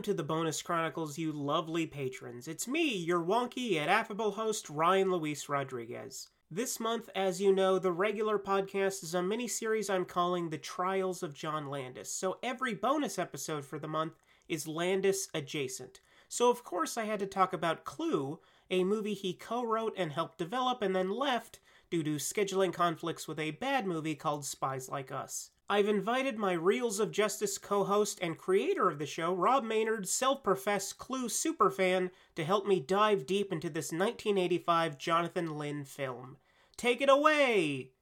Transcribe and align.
Welcome 0.00 0.14
to 0.14 0.16
the 0.16 0.26
Bonus 0.26 0.62
Chronicles, 0.62 1.18
you 1.18 1.30
lovely 1.30 1.86
patrons. 1.86 2.48
It's 2.48 2.66
me, 2.66 2.96
your 2.96 3.20
wonky 3.20 3.76
and 3.76 3.90
affable 3.90 4.30
host, 4.30 4.70
Ryan 4.70 5.10
Luis 5.10 5.46
Rodriguez. 5.46 6.28
This 6.50 6.80
month, 6.80 7.10
as 7.14 7.42
you 7.42 7.52
know, 7.52 7.78
the 7.78 7.92
regular 7.92 8.38
podcast 8.38 9.02
is 9.02 9.12
a 9.12 9.22
mini 9.22 9.46
series 9.46 9.90
I'm 9.90 10.06
calling 10.06 10.48
The 10.48 10.56
Trials 10.56 11.22
of 11.22 11.34
John 11.34 11.68
Landis. 11.68 12.10
So 12.10 12.38
every 12.42 12.72
bonus 12.72 13.18
episode 13.18 13.62
for 13.62 13.78
the 13.78 13.88
month 13.88 14.14
is 14.48 14.66
Landis 14.66 15.28
adjacent. 15.34 16.00
So, 16.30 16.48
of 16.48 16.64
course, 16.64 16.96
I 16.96 17.04
had 17.04 17.20
to 17.20 17.26
talk 17.26 17.52
about 17.52 17.84
Clue, 17.84 18.40
a 18.70 18.84
movie 18.84 19.12
he 19.12 19.34
co 19.34 19.62
wrote 19.62 19.92
and 19.98 20.12
helped 20.12 20.38
develop 20.38 20.80
and 20.80 20.96
then 20.96 21.10
left 21.10 21.60
due 21.90 22.02
to 22.04 22.16
scheduling 22.16 22.72
conflicts 22.72 23.28
with 23.28 23.38
a 23.38 23.50
bad 23.50 23.86
movie 23.86 24.14
called 24.14 24.46
Spies 24.46 24.88
Like 24.88 25.12
Us. 25.12 25.50
I've 25.70 25.88
invited 25.88 26.36
my 26.36 26.54
Reels 26.54 26.98
of 26.98 27.12
Justice 27.12 27.56
co 27.56 27.84
host 27.84 28.18
and 28.20 28.36
creator 28.36 28.88
of 28.88 28.98
the 28.98 29.06
show, 29.06 29.32
Robb 29.32 29.62
Maynard, 29.62 30.08
self 30.08 30.42
professed 30.42 30.98
Clue 30.98 31.28
superfan, 31.28 32.10
to 32.34 32.44
help 32.44 32.66
me 32.66 32.80
dive 32.80 33.24
deep 33.24 33.52
into 33.52 33.70
this 33.70 33.92
1985 33.92 34.98
Jonathan 34.98 35.56
Lynn 35.56 35.84
film. 35.84 36.38
Take 36.76 37.00
it 37.00 37.08
away! 37.08 37.92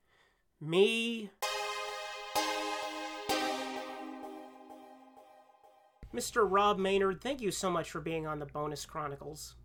Me. 0.59 1.29
Mr. 6.15 6.47
Robb 6.51 6.79
Maynard, 6.79 7.21
thank 7.21 7.43
you 7.43 7.51
so 7.51 7.69
much 7.69 7.91
for 7.91 8.01
being 8.01 8.27
on 8.27 8.39
the 8.39 8.47
Bonus 8.47 8.87
Chronicles. 8.87 9.57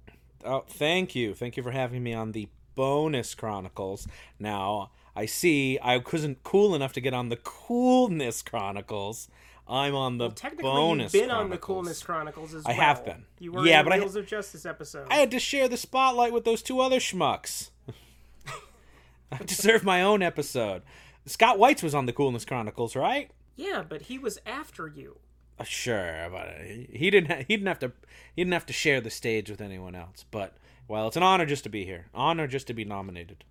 Oh, 0.43 0.65
thank 0.67 1.15
you. 1.15 1.33
Thank 1.33 1.55
you 1.55 1.63
for 1.63 1.71
having 1.71 2.03
me 2.03 2.13
on 2.13 2.33
the 2.33 2.49
Bonus 2.75 3.33
Chronicles. 3.33 4.09
Now, 4.39 4.91
I 5.15 5.25
see 5.27 5.77
I 5.79 5.97
wasn't 5.97 6.43
cool 6.43 6.73
enough 6.75 6.93
to 6.93 7.01
get 7.01 7.13
on 7.13 7.29
the 7.29 7.37
Coolness 7.37 8.41
Chronicles. 8.43 9.27
I'm 9.67 9.95
on 9.95 10.17
the 10.17 10.25
Well, 10.25 10.31
technically, 10.33 10.63
bonus. 10.63 11.13
you've 11.13 11.21
been 11.23 11.29
Chronicles. 11.29 11.43
on 11.43 11.49
the 11.49 11.57
Coolness 11.57 12.03
Chronicles 12.03 12.53
as 12.53 12.65
I 12.65 12.69
well. 12.69 12.81
have 12.81 13.05
been. 13.05 13.25
You 13.39 13.51
were 13.53 13.65
Yeah, 13.65 13.79
in 13.79 13.85
but 13.85 13.93
I- 13.93 13.97
Reels 13.97 14.15
of 14.15 14.27
Justice 14.27 14.65
episode. 14.65 15.07
I 15.09 15.15
had 15.15 15.31
to 15.31 15.39
share 15.39 15.67
the 15.69 15.77
spotlight 15.77 16.33
with 16.33 16.43
those 16.45 16.61
two 16.61 16.79
other 16.81 16.97
schmucks. 16.99 17.69
I 19.31 19.37
deserve 19.45 19.83
my 19.83 20.01
own 20.01 20.21
episode. 20.21 20.83
Scott 21.25 21.57
White's 21.57 21.81
was 21.83 21.95
on 21.95 22.05
the 22.05 22.13
Coolness 22.13 22.45
Chronicles, 22.45 22.95
right? 22.95 23.31
Yeah, 23.55 23.83
but 23.87 24.03
he 24.03 24.19
was 24.19 24.39
after 24.45 24.87
you. 24.87 25.17
Uh, 25.59 25.63
Sure, 25.63 26.27
but 26.31 26.57
he 26.65 27.09
didn't. 27.09 27.29
Ha- 27.31 27.43
he 27.47 27.55
didn't 27.55 27.67
have 27.67 27.79
to. 27.79 27.91
He 28.35 28.41
didn't 28.43 28.53
have 28.53 28.65
to 28.65 28.73
share 28.73 28.99
the 28.99 29.09
stage 29.09 29.49
with 29.49 29.61
anyone 29.61 29.95
else. 29.95 30.25
But 30.31 30.57
well, 30.87 31.07
it's 31.07 31.15
an 31.17 31.23
honor 31.23 31.45
just 31.45 31.63
to 31.63 31.69
be 31.69 31.85
here. 31.85 32.07
Honor 32.13 32.47
just 32.47 32.67
to 32.67 32.73
be 32.73 32.83
nominated. 32.83 33.43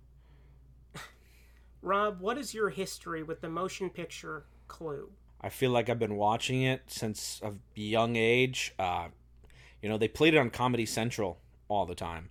Robb, 1.83 2.21
what 2.21 2.37
is 2.37 2.53
your 2.53 2.69
history 2.69 3.23
with 3.23 3.41
the 3.41 3.49
motion 3.49 3.89
picture 3.89 4.45
Clue? 4.69 5.09
I 5.41 5.49
feel 5.49 5.69
like 5.71 5.89
I've 5.89 5.99
been 5.99 6.15
watching 6.15 6.61
it 6.61 6.83
since 6.87 7.41
a 7.43 7.51
young 7.75 8.15
age. 8.15 8.73
Uh, 8.79 9.09
you 9.81 9.89
know, 9.89 9.97
they 9.97 10.07
played 10.07 10.33
it 10.33 10.37
on 10.37 10.49
Comedy 10.49 10.85
Central 10.85 11.39
all 11.67 11.85
the 11.85 11.93
time, 11.93 12.29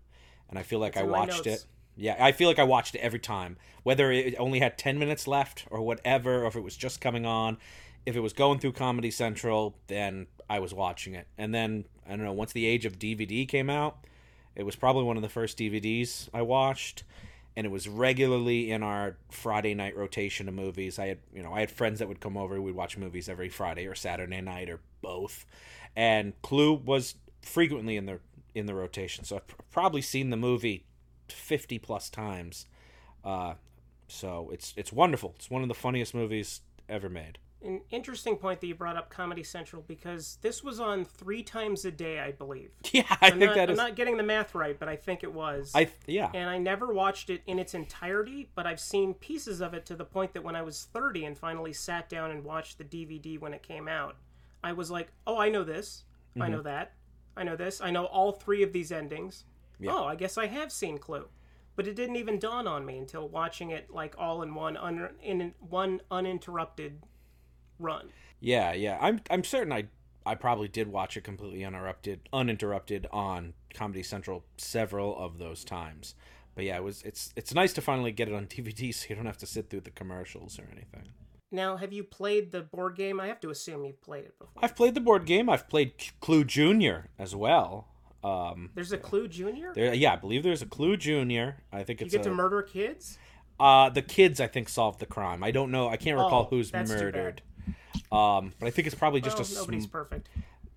and 0.48 0.59
I 0.59 0.62
feel 0.62 0.78
like 0.78 0.94
It's 0.94 1.03
I 1.03 1.05
watched 1.05 1.47
it. 1.47 1.67
Yeah, 1.94 2.17
I 2.19 2.33
feel 2.33 2.48
like 2.48 2.59
I 2.59 2.64
watched 2.64 2.94
it 2.94 3.00
every 3.00 3.19
time, 3.19 3.59
whether 3.83 4.11
it 4.11 4.34
only 4.39 4.61
had 4.61 4.78
ten 4.78 4.98
minutes 4.98 5.28
left 5.28 5.66
or 5.70 5.83
whatever, 5.83 6.44
or 6.44 6.47
if 6.47 6.56
it 6.56 6.62
was 6.62 6.75
just 6.75 7.03
coming 7.03 7.27
on. 7.27 7.59
If 8.06 8.16
it 8.16 8.20
was 8.20 8.33
going 8.33 8.59
through 8.59 8.72
Comedy 8.72 9.11
Central, 9.11 9.77
then 9.87 10.27
I 10.48 10.59
was 10.59 10.72
watching 10.72 11.14
it. 11.14 11.28
And 11.37 11.55
then 11.55 11.84
I 12.06 12.11
don't 12.11 12.25
know. 12.25 12.33
Once 12.33 12.53
the 12.53 12.64
age 12.66 12.87
of 12.87 12.98
DVD 12.98 13.47
came 13.47 13.69
out, 13.69 14.06
it 14.56 14.64
was 14.64 14.77
probably 14.77 15.05
one 15.05 15.16
of 15.16 15.22
the 15.22 15.28
first 15.28 15.59
DVDs 15.59 16.31
I 16.33 16.41
watched, 16.42 17.05
and 17.56 17.67
it 17.67 17.70
was 17.70 17.89
regularly 17.89 18.70
in 18.70 18.83
our 18.83 19.17
Friday 19.31 19.75
night 19.75 19.97
rotation 19.97 20.49
of 20.49 20.54
movies. 20.54 20.99
I 20.99 21.06
had, 21.09 21.19
you 21.34 21.43
know, 21.43 21.53
I 21.53 21.60
had 21.60 21.71
friends 21.71 21.99
that 21.99 22.09
would 22.09 22.21
come 22.21 22.37
over. 22.37 22.60
We'd 22.60 22.75
watch 22.75 22.97
movies 22.97 23.28
every 23.28 23.49
Friday 23.49 23.87
or 23.87 23.94
Saturday 23.94 24.41
night 24.41 24.71
or 24.71 24.81
both, 25.03 25.44
and 25.94 26.41
Clue 26.43 26.75
was 26.75 27.16
frequently 27.43 27.97
in 27.97 28.06
the 28.06 28.21
in 28.54 28.66
the 28.66 28.75
rotation. 28.75 29.25
So 29.25 29.37
I've 29.37 29.47
pr- 29.47 29.56
probably 29.71 30.03
seen 30.03 30.31
the 30.31 30.37
movie 30.37 30.84
fifty 31.28 31.78
plus 31.78 32.09
times. 32.09 32.66
Uh, 33.25 33.54
so 34.09 34.50
it's 34.53 34.75
it's 34.77 34.93
wonderful. 34.93 35.34
It's 35.37 35.50
one 35.50 35.62
of 35.62 35.69
the 35.69 35.75
funniest 35.75 36.15
movies 36.15 36.60
ever 36.88 37.09
made. 37.09 37.38
An 37.65 37.81
interesting 37.91 38.37
point 38.37 38.61
that 38.61 38.67
you 38.67 38.75
brought 38.75 38.97
up 38.97 39.09
Comedy 39.11 39.43
Central 39.45 39.83
because 39.87 40.39
this 40.43 40.65
was 40.65 40.81
on 40.81 41.05
three 41.05 41.43
times 41.43 41.84
a 41.84 41.91
day, 41.93 42.19
I 42.21 42.33
believe. 42.33 42.71
Yeah, 42.93 43.05
I 43.09 43.28
I'm 43.28 43.39
think 43.39 43.41
not, 43.50 43.55
that 43.55 43.69
I'm 43.69 43.73
is. 43.75 43.77
not 43.78 43.97
getting 43.97 44.17
the 44.17 44.23
math 44.23 44.55
right, 44.55 44.78
but 44.78 44.89
I 44.89 44.97
think 44.97 45.23
it 45.23 45.33
was. 45.33 45.71
I 45.75 45.89
yeah. 46.06 46.31
and 46.34 46.51
I 46.51 46.59
never 46.59 46.93
watched 46.93 47.31
it 47.31 47.43
in 47.47 47.59
its 47.59 47.75
entirety, 47.75 48.49
but 48.55 48.67
I've 48.67 48.81
seen 48.81 49.15
pieces 49.15 49.61
of 49.61 49.75
it 49.75 49.87
to 49.87 49.95
the 49.95 50.05
point 50.05 50.34
that 50.34 50.43
when 50.45 50.56
I 50.56 50.62
was 50.62 50.84
30 50.93 51.25
and 51.25 51.39
finally 51.39 51.72
sat 51.72 52.09
down 52.09 52.31
and 52.33 52.45
watched 52.45 52.78
the 52.78 52.84
DVD 52.84 53.39
when 53.41 53.55
it 53.55 53.62
came 53.62 53.87
out, 53.89 54.17
I 54.65 54.72
was 54.72 54.91
like, 54.91 55.12
oh, 55.27 55.39
I 55.39 55.49
know 55.49 55.65
this. 55.65 56.05
I 56.37 56.41
Mm-hmm. 56.41 56.53
know 56.53 56.62
that. 56.62 56.95
I 57.37 57.45
know 57.45 57.56
this. 57.56 57.81
I 57.81 57.91
know 57.91 58.06
all 58.06 58.33
three 58.33 58.62
of 58.62 58.72
these 58.72 58.91
endings. 58.93 59.45
Yeah. 59.78 59.93
Oh, 59.95 60.05
I 60.05 60.17
guess 60.17 60.37
I 60.39 60.47
have 60.47 60.72
seen 60.72 60.99
Clue. 60.99 61.28
But 61.77 61.87
it 61.87 61.97
didn't 61.97 62.17
even 62.17 62.39
dawn 62.39 62.67
on 62.67 62.84
me 62.84 62.99
until 62.99 63.28
watching 63.28 63.71
it 63.71 63.91
like 63.91 64.15
all 64.19 64.43
in 64.43 64.55
one 64.55 64.77
un- 64.77 65.09
in 65.22 65.55
one 65.61 66.01
uninterrupted 66.11 67.03
run. 67.78 68.09
Yeah, 68.41 68.72
yeah. 68.72 68.99
I'm 69.00 69.21
I'm 69.31 69.44
certain 69.44 69.72
I 69.72 69.84
I 70.27 70.34
probably 70.34 70.69
did 70.69 70.88
watch 70.88 71.16
it 71.16 71.22
completely 71.25 71.65
uninterrupted 71.65 72.28
uninterrupted 72.33 73.06
on 73.12 73.55
Comedy 73.75 74.03
Central 74.03 74.44
several 74.56 75.16
of 75.19 75.38
those 75.38 75.65
times. 75.65 76.15
But 76.55 76.65
yeah, 76.65 76.77
it 76.77 76.83
was 76.84 77.03
it's 77.03 77.33
it's 77.37 77.55
nice 77.55 77.72
to 77.75 77.81
finally 77.81 78.12
get 78.12 78.28
it 78.28 78.34
on 78.34 78.47
DVD 78.49 78.93
so 78.94 79.06
you 79.09 79.15
don't 79.16 79.27
have 79.27 79.38
to 79.38 79.47
sit 79.47 79.71
through 79.71 79.81
the 79.83 79.91
commercials 79.91 80.59
or 80.59 80.65
anything. 80.72 81.12
Now, 81.55 81.77
have 81.77 81.93
you 81.93 82.03
played 82.03 82.50
the 82.50 82.62
board 82.62 82.97
game? 82.97 83.21
I 83.21 83.27
have 83.27 83.38
to 83.41 83.50
assume 83.50 83.84
you've 83.84 84.00
played 84.00 84.25
it 84.25 84.39
before. 84.39 84.65
I've 84.65 84.75
played 84.75 84.94
the 84.94 85.03
board 85.03 85.27
game. 85.27 85.50
I've 85.50 85.69
played 85.69 85.93
Clue 86.21 86.44
Junior 86.44 87.10
as 87.19 87.37
well. 87.37 87.89
Um, 88.25 88.71
There's 88.75 88.93
a 88.93 88.97
Clue 88.99 89.28
Junior. 89.28 89.72
there, 89.75 89.93
yeah, 89.93 90.15
I 90.15 90.16
believe 90.16 90.44
there's 90.44 90.62
a 90.62 90.66
Clue 90.66 90.97
Junior. 90.97 91.56
I 91.71 91.83
think 91.83 92.00
You 92.00 92.06
it's 92.06 92.15
get 92.15 92.25
a, 92.25 92.31
to 92.31 92.34
murder 92.34 92.62
kids. 92.62 93.19
uh 93.60 93.91
the 93.91 94.00
kids. 94.00 94.41
I 94.41 94.47
think 94.47 94.69
solved 94.71 94.99
the 95.00 95.06
crime. 95.06 95.43
I 95.44 95.50
don't 95.50 95.71
know. 95.71 95.89
I 95.89 95.97
can't 95.99 96.16
recall 96.16 96.44
Oh, 96.44 96.56
who's 96.56 96.71
that's 96.71 96.89
too 96.91 96.97
bad. 96.97 97.04
murdered. 97.04 97.43
Um, 98.12 98.53
but 98.61 98.67
I 98.67 98.71
think 98.71 98.87
it's 98.87 98.95
probably 98.97 99.21
just 99.21 99.39
well, 99.39 99.47
a. 99.47 99.55
nobody's 99.55 99.84
sm- 99.84 99.91
perfect. 99.91 100.28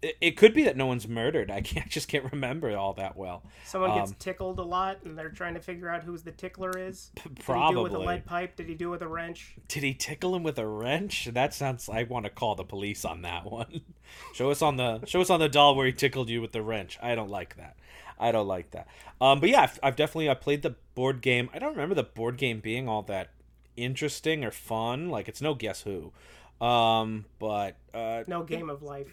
it, 0.02 0.16
it 0.22 0.32
could 0.38 0.54
be 0.54 0.64
that 0.64 0.78
no 0.78 0.86
one's 0.86 1.08
murdered. 1.08 1.52
I 1.52 1.62
can't 1.62 1.86
I 1.86 1.90
just 1.98 2.08
can't 2.08 2.32
remember 2.32 2.76
all 2.78 2.94
that 2.94 3.18
well. 3.18 3.44
Someone 3.66 3.94
gets 3.98 4.12
Um, 4.12 4.16
tickled 4.20 4.60
a 4.60 4.64
lot, 4.64 5.00
and 5.04 5.18
they're 5.18 5.30
trying 5.30 5.54
to 5.56 5.60
figure 5.60 5.90
out 5.90 6.04
who's 6.04 6.24
the 6.24 6.32
tickler 6.32 6.72
is. 6.78 7.12
Did 7.16 7.38
he 7.38 7.44
do 7.72 7.80
it 7.80 7.84
with 7.84 7.94
a 7.94 8.00
lead 8.00 8.26
pipe? 8.26 8.56
Did 8.56 8.68
he 8.70 8.76
do 8.76 8.88
it 8.90 8.92
with 8.92 9.02
a 9.02 9.08
wrench? 9.08 9.56
Did 9.68 9.84
he 9.84 9.94
tickle 9.94 10.36
him 10.36 10.44
with 10.44 10.58
a 10.60 10.68
wrench? 10.68 11.26
That 11.34 11.54
sounds. 11.54 11.90
I 11.90 12.04
want 12.04 12.26
to 12.26 12.30
call 12.32 12.56
the 12.56 12.64
police 12.64 13.04
on 13.04 13.22
that 13.24 13.46
one. 13.52 13.82
show 14.34 14.50
us 14.52 14.62
on 14.62 14.78
the 14.78 15.06
show 15.06 15.20
us 15.22 15.30
on 15.30 15.40
the 15.40 15.50
doll 15.50 15.76
where 15.76 15.88
he 15.88 15.92
tickled 15.92 16.30
you 16.30 16.42
with 16.42 16.52
the 16.54 16.62
wrench. 16.62 16.98
I 17.02 17.16
don't 17.16 17.30
like 17.30 17.58
that. 17.58 17.76
I 18.18 18.32
don't 18.32 18.48
like 18.48 18.72
that. 18.72 18.88
Um, 19.20 19.42
but 19.42 19.50
yeah, 19.50 19.64
I've, 19.64 19.80
I've 19.84 19.96
definitely 19.98 20.30
I 20.30 20.36
played 20.36 20.62
the 20.62 20.76
board 20.94 21.22
game. 21.22 21.50
I 21.54 21.60
don't 21.60 21.72
remember 21.72 21.96
the 21.96 22.04
board 22.04 22.38
game 22.38 22.62
being 22.62 22.88
all 22.88 23.02
that 23.04 23.32
interesting 23.76 24.46
or 24.46 24.52
fun. 24.52 25.10
Like 25.10 25.28
it's 25.28 25.42
no 25.42 25.54
Guess 25.54 25.82
Who. 25.82 26.14
Um, 26.62 27.26
but 27.40 27.76
uh, 27.94 28.24
No 28.28 28.44
game 28.44 28.70
of 28.70 28.82
life. 28.84 29.08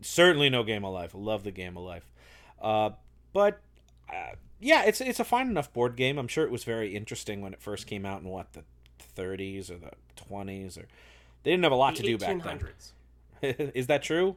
certainly 0.00 0.50
no 0.50 0.62
game 0.62 0.84
of 0.84 0.92
life. 0.92 1.14
I 1.14 1.18
love 1.18 1.44
the 1.44 1.50
game 1.50 1.76
of 1.76 1.82
life. 1.84 2.04
Uh, 2.60 2.90
but 3.32 3.60
uh, 4.12 4.34
yeah, 4.60 4.84
it's 4.84 5.00
it's 5.00 5.20
a 5.20 5.24
fine 5.24 5.48
enough 5.48 5.72
board 5.72 5.96
game. 5.96 6.18
I'm 6.18 6.28
sure 6.28 6.44
it 6.44 6.50
was 6.50 6.64
very 6.64 6.94
interesting 6.94 7.40
when 7.40 7.52
it 7.52 7.60
first 7.62 7.86
came 7.86 8.04
out 8.06 8.22
in 8.22 8.28
what 8.28 8.52
the 8.52 8.62
30s 9.16 9.70
or 9.70 9.76
the 9.78 9.90
20s 10.30 10.76
or 10.78 10.86
they 11.42 11.50
didn't 11.50 11.64
have 11.64 11.72
a 11.72 11.76
lot 11.76 11.94
The 11.96 12.02
to 12.02 12.08
do 12.08 12.18
back 12.18 12.36
1800s. 12.36 12.92
then. 13.40 13.70
Is 13.74 13.86
that 13.88 14.02
true? 14.02 14.36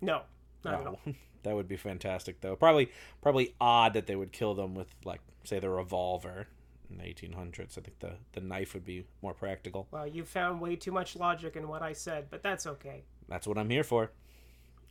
No, 0.00 0.22
not 0.64 0.80
at 0.80 0.86
all. 0.86 1.00
that 1.44 1.54
would 1.54 1.68
be 1.68 1.76
fantastic 1.76 2.40
though. 2.40 2.56
Probably 2.56 2.90
probably 3.22 3.54
odd 3.60 3.94
that 3.94 4.06
they 4.06 4.16
would 4.16 4.32
kill 4.32 4.54
them 4.54 4.74
with 4.74 4.88
like 5.04 5.20
say 5.44 5.58
the 5.58 5.70
revolver 5.70 6.46
in 6.90 6.98
the 6.98 7.04
1800s. 7.04 7.78
I 7.78 7.80
think 7.80 7.98
the 7.98 8.12
the 8.32 8.40
knife 8.40 8.74
would 8.74 8.84
be 8.84 9.06
more 9.22 9.34
practical. 9.34 9.88
Well, 9.90 10.06
you 10.06 10.24
found 10.24 10.60
way 10.60 10.76
too 10.76 10.92
much 10.92 11.16
logic 11.16 11.56
in 11.56 11.68
what 11.68 11.82
I 11.82 11.92
said, 11.92 12.26
but 12.30 12.42
that's 12.42 12.66
okay. 12.66 13.04
That's 13.28 13.46
what 13.46 13.58
I'm 13.58 13.70
here 13.70 13.84
for. 13.84 14.10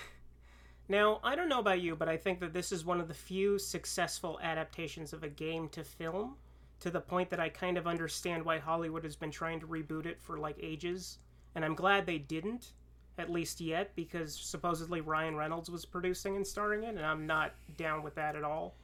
Now, 0.88 1.18
I 1.24 1.34
don't 1.34 1.48
know 1.48 1.58
about 1.58 1.80
you, 1.80 1.96
but 1.96 2.08
I 2.08 2.16
think 2.16 2.38
that 2.40 2.52
this 2.52 2.70
is 2.70 2.84
one 2.84 3.00
of 3.00 3.08
the 3.08 3.14
few 3.14 3.58
successful 3.58 4.38
adaptations 4.40 5.12
of 5.12 5.24
a 5.24 5.28
game 5.28 5.68
to 5.70 5.82
film, 5.82 6.36
to 6.80 6.90
the 6.90 7.00
point 7.00 7.30
that 7.30 7.40
I 7.40 7.48
kind 7.48 7.76
of 7.76 7.88
understand 7.88 8.44
why 8.44 8.58
Hollywood 8.58 9.02
has 9.02 9.16
been 9.16 9.32
trying 9.32 9.58
to 9.60 9.66
reboot 9.66 10.06
it 10.06 10.20
for 10.20 10.38
like 10.38 10.56
ages. 10.60 11.18
And 11.56 11.64
I'm 11.64 11.74
glad 11.74 12.06
they 12.06 12.18
didn't, 12.18 12.72
at 13.18 13.30
least 13.30 13.60
yet, 13.60 13.96
because 13.96 14.36
supposedly 14.36 15.00
Ryan 15.00 15.34
Reynolds 15.34 15.70
was 15.70 15.84
producing 15.84 16.36
and 16.36 16.46
starring 16.46 16.84
it, 16.84 16.94
and 16.94 17.04
I'm 17.04 17.26
not 17.26 17.54
down 17.76 18.04
with 18.04 18.14
that 18.14 18.36
at 18.36 18.44
all. 18.44 18.76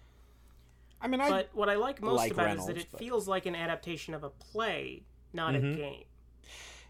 I 1.02 1.08
mean, 1.08 1.20
I 1.20 1.28
But 1.28 1.50
what 1.52 1.68
I 1.68 1.74
like 1.74 2.00
most 2.00 2.16
like 2.16 2.32
about 2.32 2.50
it 2.50 2.58
is 2.60 2.66
that 2.66 2.76
it 2.78 2.86
but- 2.92 2.98
Mm-hmm. 3.00 3.04
feels 3.08 3.28
like 3.28 3.46
an 3.46 3.54
adaptation 3.56 4.14
of 4.14 4.22
a 4.24 4.30
play, 4.30 5.02
not 5.32 5.54
a 5.54 5.60
game. 5.60 6.04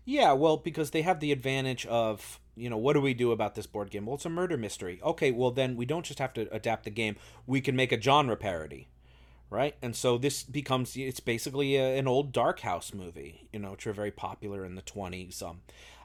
Yeah, 0.04 0.32
well, 0.32 0.56
because 0.56 0.90
they 0.90 1.02
have 1.02 1.20
the 1.20 1.30
advantage 1.32 1.86
of, 1.86 2.40
you 2.56 2.68
know, 2.68 2.76
what 2.76 2.94
do 2.94 3.00
we 3.00 3.14
do 3.14 3.30
about 3.30 3.54
this 3.54 3.66
board 3.66 3.90
game? 3.90 4.04
Well, 4.06 4.16
it's 4.16 4.24
a 4.26 4.30
murder 4.30 4.56
mystery. 4.56 5.00
Okay, 5.02 5.30
well, 5.30 5.52
then 5.52 5.76
we 5.76 5.86
don't 5.86 6.04
just 6.04 6.18
have 6.18 6.32
to 6.34 6.52
adapt 6.52 6.84
the 6.84 6.90
game. 6.90 7.16
We 7.46 7.60
can 7.60 7.76
make 7.76 7.92
a 7.92 8.00
genre 8.00 8.36
parody, 8.36 8.88
right? 9.48 9.76
And 9.80 9.94
so 9.94 10.18
this 10.18 10.42
becomes, 10.42 10.96
it's 10.96 11.20
basically 11.20 11.76
a, 11.76 11.98
an 11.98 12.08
old 12.08 12.32
Dark 12.32 12.60
House 12.60 12.92
movie, 12.92 13.48
you 13.52 13.60
know, 13.60 13.72
which 13.72 13.86
were 13.86 13.92
very 13.92 14.10
popular 14.10 14.64
in 14.64 14.74
the 14.74 14.82
20s. 14.82 15.40
Um, 15.42 15.60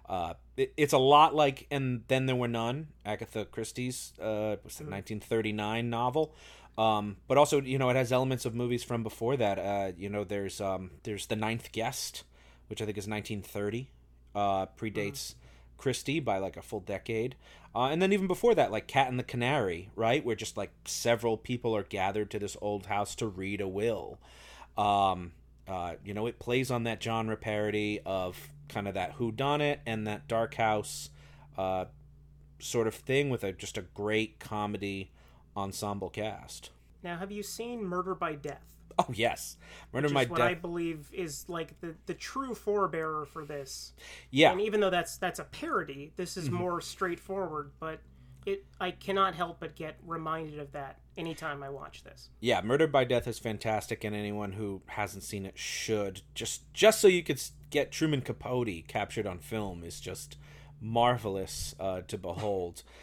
Uh, 0.08 0.36
it, 0.56 0.72
it's 0.78 0.94
a 0.94 0.98
lot 0.98 1.36
like 1.36 1.68
and 1.70 2.04
then 2.08 2.28
there 2.28 2.36
were 2.38 2.48
none, 2.48 2.88
Agatha 3.06 3.44
Christie's 3.44 4.14
uh, 4.22 4.56
what's 4.64 4.80
it, 4.80 4.88
1939 4.88 5.90
novel. 5.90 6.34
Um, 6.78 7.18
but 7.28 7.38
also, 7.38 7.62
you 7.62 7.80
know, 7.80 7.90
it 7.90 7.96
has 7.96 8.12
elements 8.12 8.46
of 8.46 8.54
movies 8.54 8.84
from 8.84 9.04
before 9.04 9.36
that. 9.38 9.58
Uh, 9.58 9.92
you 9.98 10.10
know, 10.10 10.24
there's 10.24 10.62
um, 10.62 10.92
there's 11.04 11.26
the 11.26 11.36
Ninth 11.36 11.72
Guest, 11.72 12.24
which 12.68 12.82
I 12.82 12.86
think 12.86 12.98
is 12.98 13.08
1930, 13.08 13.90
uh, 14.36 14.68
predates 14.78 15.36
Christie 15.78 16.20
by 16.20 16.38
like 16.38 16.58
a 16.58 16.62
full 16.62 16.82
decade. 16.82 17.36
Uh, 17.76 17.90
and 17.90 18.02
then 18.02 18.14
even 18.14 18.28
before 18.28 18.56
that, 18.56 18.72
like 18.72 18.88
Cat 18.88 19.10
and 19.10 19.20
the 19.20 19.24
Canary, 19.24 19.90
right, 19.96 20.24
where 20.24 20.36
just 20.36 20.58
like 20.58 20.72
several 20.86 21.38
people 21.38 21.76
are 21.76 21.84
gathered 21.84 22.32
to 22.32 22.40
this 22.40 22.58
old 22.62 22.88
house 22.88 23.16
to 23.16 23.28
read 23.28 23.62
a 23.62 23.68
will. 23.68 24.20
Um, 24.78 25.34
uh, 25.68 25.96
you 26.04 26.14
know, 26.14 26.28
it 26.28 26.40
plays 26.40 26.72
on 26.72 26.84
that 26.84 27.02
genre 27.02 27.38
parody 27.38 28.00
of 28.06 28.50
kind 28.70 28.88
of 28.88 28.94
that 28.94 29.14
Who 29.14 29.32
Done 29.32 29.62
It 29.62 29.82
and 29.86 30.08
that 30.08 30.28
Dark 30.28 30.56
House 30.56 31.10
uh, 31.58 31.86
sort 32.60 32.88
of 32.88 32.96
thing 32.96 33.30
with 33.30 33.44
a 33.44 33.52
just 33.52 33.78
a 33.78 33.82
great 33.82 34.40
comedy 34.40 35.12
ensemble 35.58 36.10
cast. 36.10 36.70
Now, 37.04 37.18
have 37.18 37.32
you 37.32 37.44
seen 37.44 37.84
Murder 37.84 38.16
by 38.16 38.36
Death? 38.36 38.64
Oh 39.00 39.08
yes, 39.14 39.58
Murder 39.94 40.10
by 40.10 40.24
is 40.24 40.30
what 40.30 40.38
Death. 40.38 40.50
I 40.50 40.54
believe 40.56 41.10
is 41.14 41.46
like 41.48 41.80
the, 41.82 41.94
the 42.08 42.14
true 42.16 42.54
forebearer 42.56 43.28
for 43.28 43.46
this. 43.46 43.94
Yeah, 44.32 44.50
Mm-hmm. 44.50 44.60
And 44.60 44.68
even 44.68 44.80
though 44.80 44.90
that's 44.90 45.18
that's 45.18 45.40
a 45.40 45.44
parody, 45.44 46.14
this 46.16 46.36
is 46.38 46.50
more 46.50 46.82
straightforward. 46.82 47.72
But 47.80 48.00
it 48.48 48.66
I 48.82 48.92
cannot 48.92 49.36
help 49.36 49.60
but 49.60 49.76
get 49.76 49.98
reminded 50.06 50.58
of 50.58 50.72
that 50.72 51.00
anytime 51.16 51.62
I 51.62 51.70
watch 51.70 52.04
this. 52.04 52.30
yeah. 52.40 52.62
Murder 52.62 52.88
by 52.88 53.04
Death 53.04 53.28
is 53.28 53.38
fantastic, 53.38 54.04
and 54.04 54.16
anyone 54.16 54.54
who 54.54 54.82
hasn't 54.88 55.24
seen 55.24 55.46
it 55.46 55.60
should 55.60 56.22
just 56.34 56.74
just 56.74 57.00
so 57.00 57.08
you 57.08 57.22
could 57.24 57.42
get 57.70 57.92
Truman 57.92 58.22
Capote 58.22 58.88
captured 58.88 59.28
on 59.28 59.38
film 59.38 59.84
is 59.84 60.00
just 60.00 60.38
marvelous 60.82 61.76
uh, 61.80 62.02
to 62.08 62.18
behold. 62.18 62.82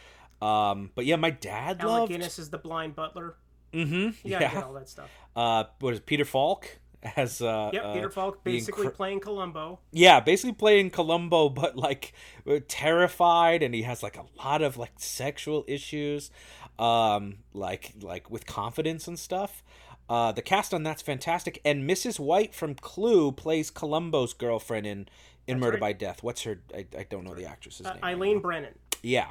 Um, 0.44 0.90
but 0.94 1.06
yeah, 1.06 1.16
my 1.16 1.30
dad 1.30 1.80
Alec 1.80 1.82
loved. 1.84 2.12
Guinness 2.12 2.38
is 2.38 2.50
the 2.50 2.58
blind 2.58 2.94
butler. 2.94 3.36
Mm-hmm. 3.72 4.26
Yeah. 4.28 4.62
all 4.64 4.74
that 4.74 4.88
stuff. 4.88 5.10
Uh, 5.34 5.64
what 5.80 5.94
is 5.94 6.00
Peter 6.00 6.24
Falk 6.24 6.78
as 7.16 7.40
uh, 7.42 7.70
Yep, 7.72 7.84
uh, 7.84 7.92
Peter 7.94 8.10
Falk 8.10 8.44
basically 8.44 8.86
incre- 8.86 8.94
playing 8.94 9.20
Columbo. 9.20 9.80
yeah, 9.92 10.20
basically 10.20 10.54
playing 10.54 10.90
Columbo, 10.90 11.48
but 11.48 11.76
like 11.76 12.12
uh, 12.48 12.60
terrified, 12.68 13.62
and 13.62 13.74
he 13.74 13.82
has 13.82 14.02
like 14.02 14.16
a 14.16 14.24
lot 14.38 14.62
of 14.62 14.76
like 14.76 14.92
sexual 14.96 15.64
issues, 15.66 16.30
um, 16.78 17.38
like 17.52 17.92
like 18.00 18.30
with 18.30 18.46
confidence 18.46 19.08
and 19.08 19.18
stuff. 19.18 19.62
Uh, 20.08 20.32
the 20.32 20.42
cast 20.42 20.74
on 20.74 20.82
that's 20.82 21.02
fantastic, 21.02 21.60
and 21.64 21.88
Mrs. 21.88 22.20
White 22.20 22.54
from 22.54 22.74
Clue 22.74 23.32
plays 23.32 23.70
Columbo's 23.70 24.34
girlfriend 24.34 24.86
in 24.86 25.08
in 25.46 25.58
Murder 25.58 25.72
right. 25.72 25.80
by 25.80 25.92
Death. 25.94 26.22
What's 26.22 26.42
her? 26.42 26.60
I, 26.74 26.86
I 26.96 27.02
don't 27.08 27.24
know 27.24 27.34
the 27.34 27.46
actress's 27.46 27.86
Uh, 27.86 27.94
name. 27.94 28.04
Eileen. 28.04 28.40
Brennan. 28.40 28.74
Yeah. 29.02 29.30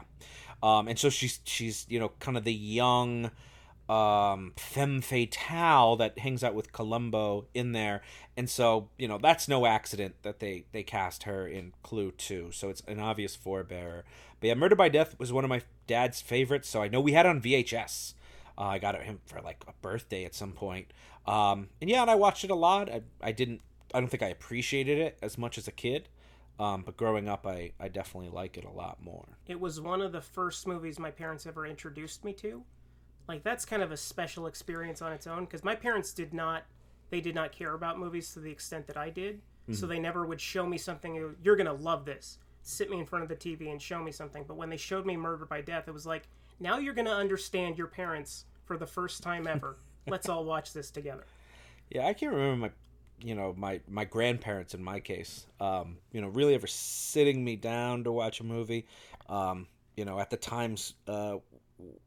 Um, 0.64 0.88
and 0.88 0.98
so 0.98 1.10
she's 1.10 1.42
she's 1.44 1.86
you 1.90 2.00
know 2.00 2.14
kind 2.20 2.38
of 2.38 2.46
the 2.46 2.54
young 2.54 3.30
um 3.90 4.54
femme 4.56 5.02
fatale 5.02 5.98
that 5.98 6.18
hangs 6.18 6.42
out 6.42 6.56
with 6.56 6.72
Columbo 6.72 7.46
in 7.54 7.74
there. 7.74 8.02
And 8.38 8.50
so 8.50 8.88
you 8.98 9.10
know 9.10 9.18
that's 9.22 9.50
no 9.50 9.66
accident 9.66 10.16
that 10.24 10.40
they 10.40 10.64
they 10.72 10.82
cast 10.82 11.24
her 11.24 11.46
in 11.46 11.74
Clue 11.84 12.12
too. 12.12 12.50
so 12.52 12.70
it's 12.70 12.82
an 12.88 13.00
obvious 13.02 13.36
forebearer. 13.36 14.04
But 14.40 14.48
yeah 14.48 14.54
Murder 14.56 14.78
by 14.78 14.88
Death 14.88 15.20
was 15.20 15.34
one 15.34 15.44
of 15.44 15.50
my 15.50 15.62
dad's 15.86 16.22
favorites. 16.22 16.70
So 16.70 16.82
I 16.82 16.88
know 16.88 17.02
we 17.02 17.12
had 17.12 17.26
on 17.26 17.42
VHS 17.42 18.14
uh, 18.58 18.62
I 18.62 18.80
got 18.80 18.96
it 18.96 19.02
him 19.02 19.20
for 19.26 19.42
like 19.42 19.66
a 19.68 19.74
birthday 19.82 20.24
at 20.24 20.34
some 20.34 20.54
point. 20.54 20.94
Um 21.28 21.68
and 21.82 21.90
yeah 21.90 22.04
and 22.04 22.10
I 22.10 22.16
watched 22.16 22.46
it 22.46 22.52
a 22.52 22.56
lot. 22.56 22.90
I, 22.90 23.02
I 23.22 23.34
didn't 23.34 23.60
I 23.94 24.00
don't 24.00 24.08
think 24.08 24.24
I 24.24 24.30
appreciated 24.30 24.98
it 24.98 25.18
as 25.22 25.38
much 25.38 25.58
as 25.58 25.68
a 25.68 25.74
kid 25.74 26.08
um, 26.60 26.84
but 26.84 26.98
growing 26.98 27.28
up 27.28 27.46
I, 27.46 27.72
I 27.80 27.88
definitely 27.88 28.30
like 28.30 28.58
it 28.58 28.66
a 28.66 28.72
lot 28.72 29.02
more 29.02 29.28
It 29.48 29.60
was 29.60 29.82
one 29.82 30.02
of 30.02 30.12
the 30.12 30.22
first 30.22 30.68
movies 30.68 31.00
my 31.00 31.12
parents 31.12 31.46
ever 31.46 31.66
introduced 31.66 32.24
me 32.24 32.34
to. 32.34 32.64
Like 33.28 33.44
that's 33.44 33.66
kind 33.66 33.82
of 33.82 33.92
a 33.92 33.98
special 33.98 34.48
experience 34.48 35.02
on 35.02 35.14
its 35.14 35.28
own 35.28 35.46
because 35.46 35.64
my 35.64 35.76
parents 35.76 36.14
did 36.14 36.34
not 36.34 36.64
they 37.10 37.22
did 37.22 37.36
not 37.36 37.52
care 37.52 37.74
about 37.74 38.00
movies 38.00 38.34
to 38.34 38.40
the 38.40 38.52
extent 38.52 38.88
that 38.88 38.98
I 38.98 39.10
did. 39.10 39.42
So 39.72 39.86
they 39.88 40.00
never 40.00 40.26
would 40.26 40.42
show 40.42 40.66
me 40.66 40.78
something 40.78 41.36
you're 41.42 41.56
going 41.56 41.68
to 41.68 41.74
love 41.74 42.04
this. 42.06 42.38
Sit 42.64 42.90
me 42.90 43.00
in 43.00 43.06
front 43.06 43.24
of 43.24 43.30
the 43.30 43.36
TV 43.36 43.72
and 43.72 43.82
show 43.82 44.02
me 44.02 44.12
something. 44.12 44.44
But 44.46 44.58
when 44.58 44.70
they 44.70 44.78
showed 44.78 45.06
me 45.06 45.16
Murder 45.16 45.46
by 45.46 45.62
Death, 45.62 45.88
it 45.88 45.94
was 45.94 46.06
like, 46.06 46.24
now 46.60 46.80
you're 46.80 46.94
going 46.94 47.06
to 47.06 47.14
understand 47.14 47.78
your 47.78 47.88
parents 47.88 48.46
for 48.66 48.78
the 48.78 48.86
first 48.86 49.24
time 49.24 49.48
ever. 49.48 49.78
Let's 50.08 50.28
all 50.28 50.44
watch 50.44 50.74
this 50.74 50.92
together. 50.92 51.24
Yeah, 51.90 52.08
I 52.08 52.14
can't 52.14 52.34
remember 52.34 52.58
my, 52.58 52.72
you 53.22 53.36
know, 53.36 53.54
my 53.58 53.82
my 53.88 54.06
grandparents 54.06 54.74
in 54.74 54.84
my 54.84 55.00
case, 55.00 55.46
um, 55.60 55.98
you 56.12 56.22
know, 56.22 56.28
really 56.28 56.56
ever 56.56 56.68
sitting 56.68 57.44
me 57.44 57.56
down 57.56 58.04
to 58.04 58.12
watch 58.12 58.40
a 58.40 58.44
movie. 58.44 58.88
Um, 59.30 59.68
you 59.96 60.06
know, 60.06 60.20
at 60.20 60.30
the 60.30 60.38
times, 60.38 60.94
uh, 61.08 61.38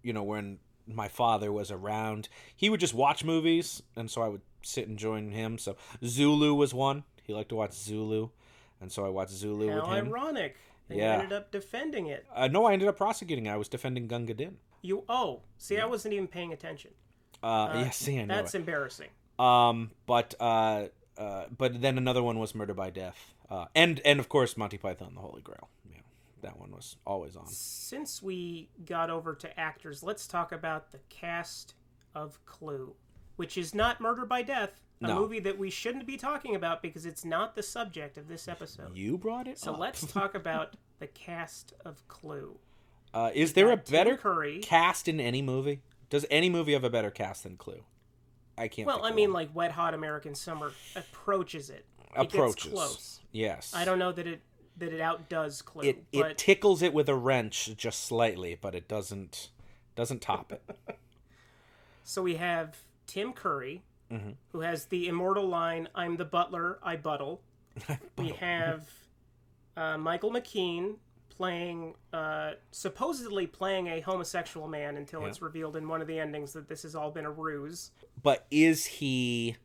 you 0.03 0.12
know, 0.12 0.23
when 0.23 0.58
my 0.87 1.08
father 1.08 1.53
was 1.53 1.70
around, 1.70 2.29
he 2.55 2.70
would 2.70 2.81
just 2.81 2.94
watch 2.94 3.25
movies, 3.25 3.82
and 3.97 4.11
so 4.11 4.23
I 4.23 4.29
would 4.29 4.43
sit 4.62 4.88
and 4.88 4.99
join 4.99 5.31
him. 5.31 5.58
So 5.58 5.76
Zulu 6.05 6.55
was 6.55 6.75
one. 6.75 7.05
He 7.23 7.32
liked 7.32 7.49
to 7.50 7.56
watch 7.56 7.73
Zulu, 7.73 8.31
and 8.81 8.91
so 8.91 9.05
I 9.05 9.09
watched 9.09 9.32
Zulu 9.32 9.69
How 9.69 9.76
with 9.76 9.99
him. 9.99 10.06
ironic. 10.09 10.56
And 10.88 10.99
Yeah. 10.99 11.17
you 11.17 11.23
ended 11.23 11.32
up 11.32 11.50
defending 11.50 12.06
it. 12.06 12.25
Uh, 12.32 12.47
no, 12.47 12.67
I 12.67 12.73
ended 12.73 12.88
up 12.88 12.97
prosecuting. 12.97 13.49
I 13.49 13.56
was 13.56 13.69
defending 13.69 14.06
Gunga 14.06 14.35
Din. 14.35 14.59
You 14.82 15.02
oh, 15.09 15.43
see, 15.59 15.79
I 15.79 15.87
wasn't 15.87 16.14
even 16.14 16.29
paying 16.29 16.52
attention. 16.52 16.93
Uh, 17.43 17.70
yeah, 17.75 17.91
see, 17.91 18.20
I 18.20 18.25
know. 18.25 18.37
That's 18.37 18.55
embarrassing. 18.55 19.09
Um, 19.38 19.91
but 20.06 20.35
uh, 20.41 20.87
uh, 21.19 21.44
but 21.56 21.81
then 21.81 21.99
another 21.99 22.23
one 22.23 22.38
was 22.38 22.55
Murder 22.55 22.75
by 22.75 22.91
Death, 22.91 23.35
uh, 23.50 23.67
and 23.75 24.00
and 24.05 24.19
of 24.21 24.29
course 24.29 24.56
Monty 24.56 24.79
Python 24.79 25.12
the 25.15 25.21
Holy 25.21 25.43
Grail. 25.43 25.69
Yeah, 25.91 25.99
that 26.43 26.59
one 26.59 26.71
was 26.73 26.97
always 27.06 27.37
on. 27.37 27.47
Since 27.49 28.23
we 28.23 28.69
got 28.85 29.11
over 29.11 29.35
to 29.35 29.61
actors, 29.61 30.03
let's 30.03 30.27
talk 30.27 30.53
about 30.53 30.93
the 30.93 31.00
cast 31.11 31.75
of 32.15 32.38
Clue, 32.47 32.94
which 33.37 33.59
is 33.59 33.75
not 33.75 34.00
Murder 34.00 34.25
by 34.25 34.41
Death, 34.43 34.81
a 35.03 35.09
No. 35.09 35.21
movie 35.21 35.41
that 35.41 35.59
we 35.59 35.69
shouldn't 35.71 36.06
be 36.06 36.17
talking 36.17 36.55
about 36.55 36.81
because 36.81 37.05
it's 37.05 37.25
not 37.25 37.55
the 37.55 37.62
subject 37.62 38.17
of 38.17 38.29
this 38.29 38.49
episode. 38.49 38.97
You 38.97 39.19
brought 39.19 39.49
it. 39.49 39.59
So 39.59 39.75
up. 39.75 39.79
let's 39.81 40.06
talk 40.11 40.35
about 40.43 40.77
the 40.99 41.06
cast 41.09 41.75
of 41.85 42.06
Clue. 42.09 42.59
Uh, 43.12 43.31
is 43.35 43.53
there 43.53 43.71
a 43.71 43.77
got 43.77 43.85
Tim 43.87 43.93
better 43.93 44.17
Curry. 44.17 44.59
cast 44.61 45.09
in 45.09 45.21
any 45.21 45.43
movie? 45.43 45.81
Does 46.09 46.25
any 46.31 46.49
movie 46.49 46.73
have 46.73 46.85
a 46.85 46.90
better 46.90 47.11
cast 47.11 47.43
than 47.43 47.57
Clue? 47.57 47.83
I 48.59 48.69
can't. 48.69 48.87
Well, 48.87 49.05
I 49.05 49.13
mean, 49.13 49.33
like 49.33 49.55
Wet 49.55 49.73
Hot 49.73 49.95
American 49.95 50.35
Summer 50.35 50.73
approaches 50.95 51.71
it. 51.71 51.85
It 52.17 52.33
approaches. 52.33 52.65
gets 52.65 52.75
close. 52.75 53.21
Yes, 53.33 53.73
I 53.75 53.85
don't 53.85 53.99
know 53.99 54.13
that 54.13 54.27
it 54.27 54.41
that 54.79 54.93
it 54.93 55.01
outdoes 55.01 55.63
Clue, 55.63 55.83
It 55.85 56.05
but 56.13 56.31
it 56.33 56.39
tickles 56.39 56.83
it 56.83 56.93
with 56.95 57.09
a 57.09 57.15
wrench 57.15 57.71
just 57.77 58.05
slightly, 58.05 58.57
but 58.61 58.75
it 58.75 58.89
doesn't 58.89 59.51
doesn't 59.95 60.21
top 60.23 60.53
it. 60.53 60.63
So 62.09 62.23
we 62.23 62.37
have 62.37 62.77
Tim 63.09 63.33
Curry, 63.33 63.83
Mm-hmm. 64.13 64.31
who 64.53 64.61
has 64.61 64.85
the 64.85 65.09
immortal 65.09 65.49
line, 65.49 65.89
I'm 65.93 66.17
the 66.17 66.25
butler, 66.25 66.79
I 66.81 66.95
buttle. 66.95 67.41
we 68.17 68.29
have 68.29 68.89
uh, 69.77 69.99
Michael 69.99 70.31
McKean 70.31 70.95
playing, 71.37 71.95
uh, 72.12 72.52
supposedly 72.71 73.47
playing 73.47 73.87
a 73.88 74.00
homosexual 74.00 74.66
man 74.69 74.97
until 74.97 75.25
it's 75.26 75.43
revealed 75.43 75.76
in 75.76 75.88
one 75.88 76.00
of 76.00 76.07
the 76.07 76.19
endings 76.19 76.52
that 76.55 76.69
this 76.69 76.83
has 76.83 76.95
all 76.95 77.11
been 77.11 77.25
a 77.26 77.31
ruse. 77.31 77.90
but 78.23 78.47
is 78.50 78.87
he 78.87 79.57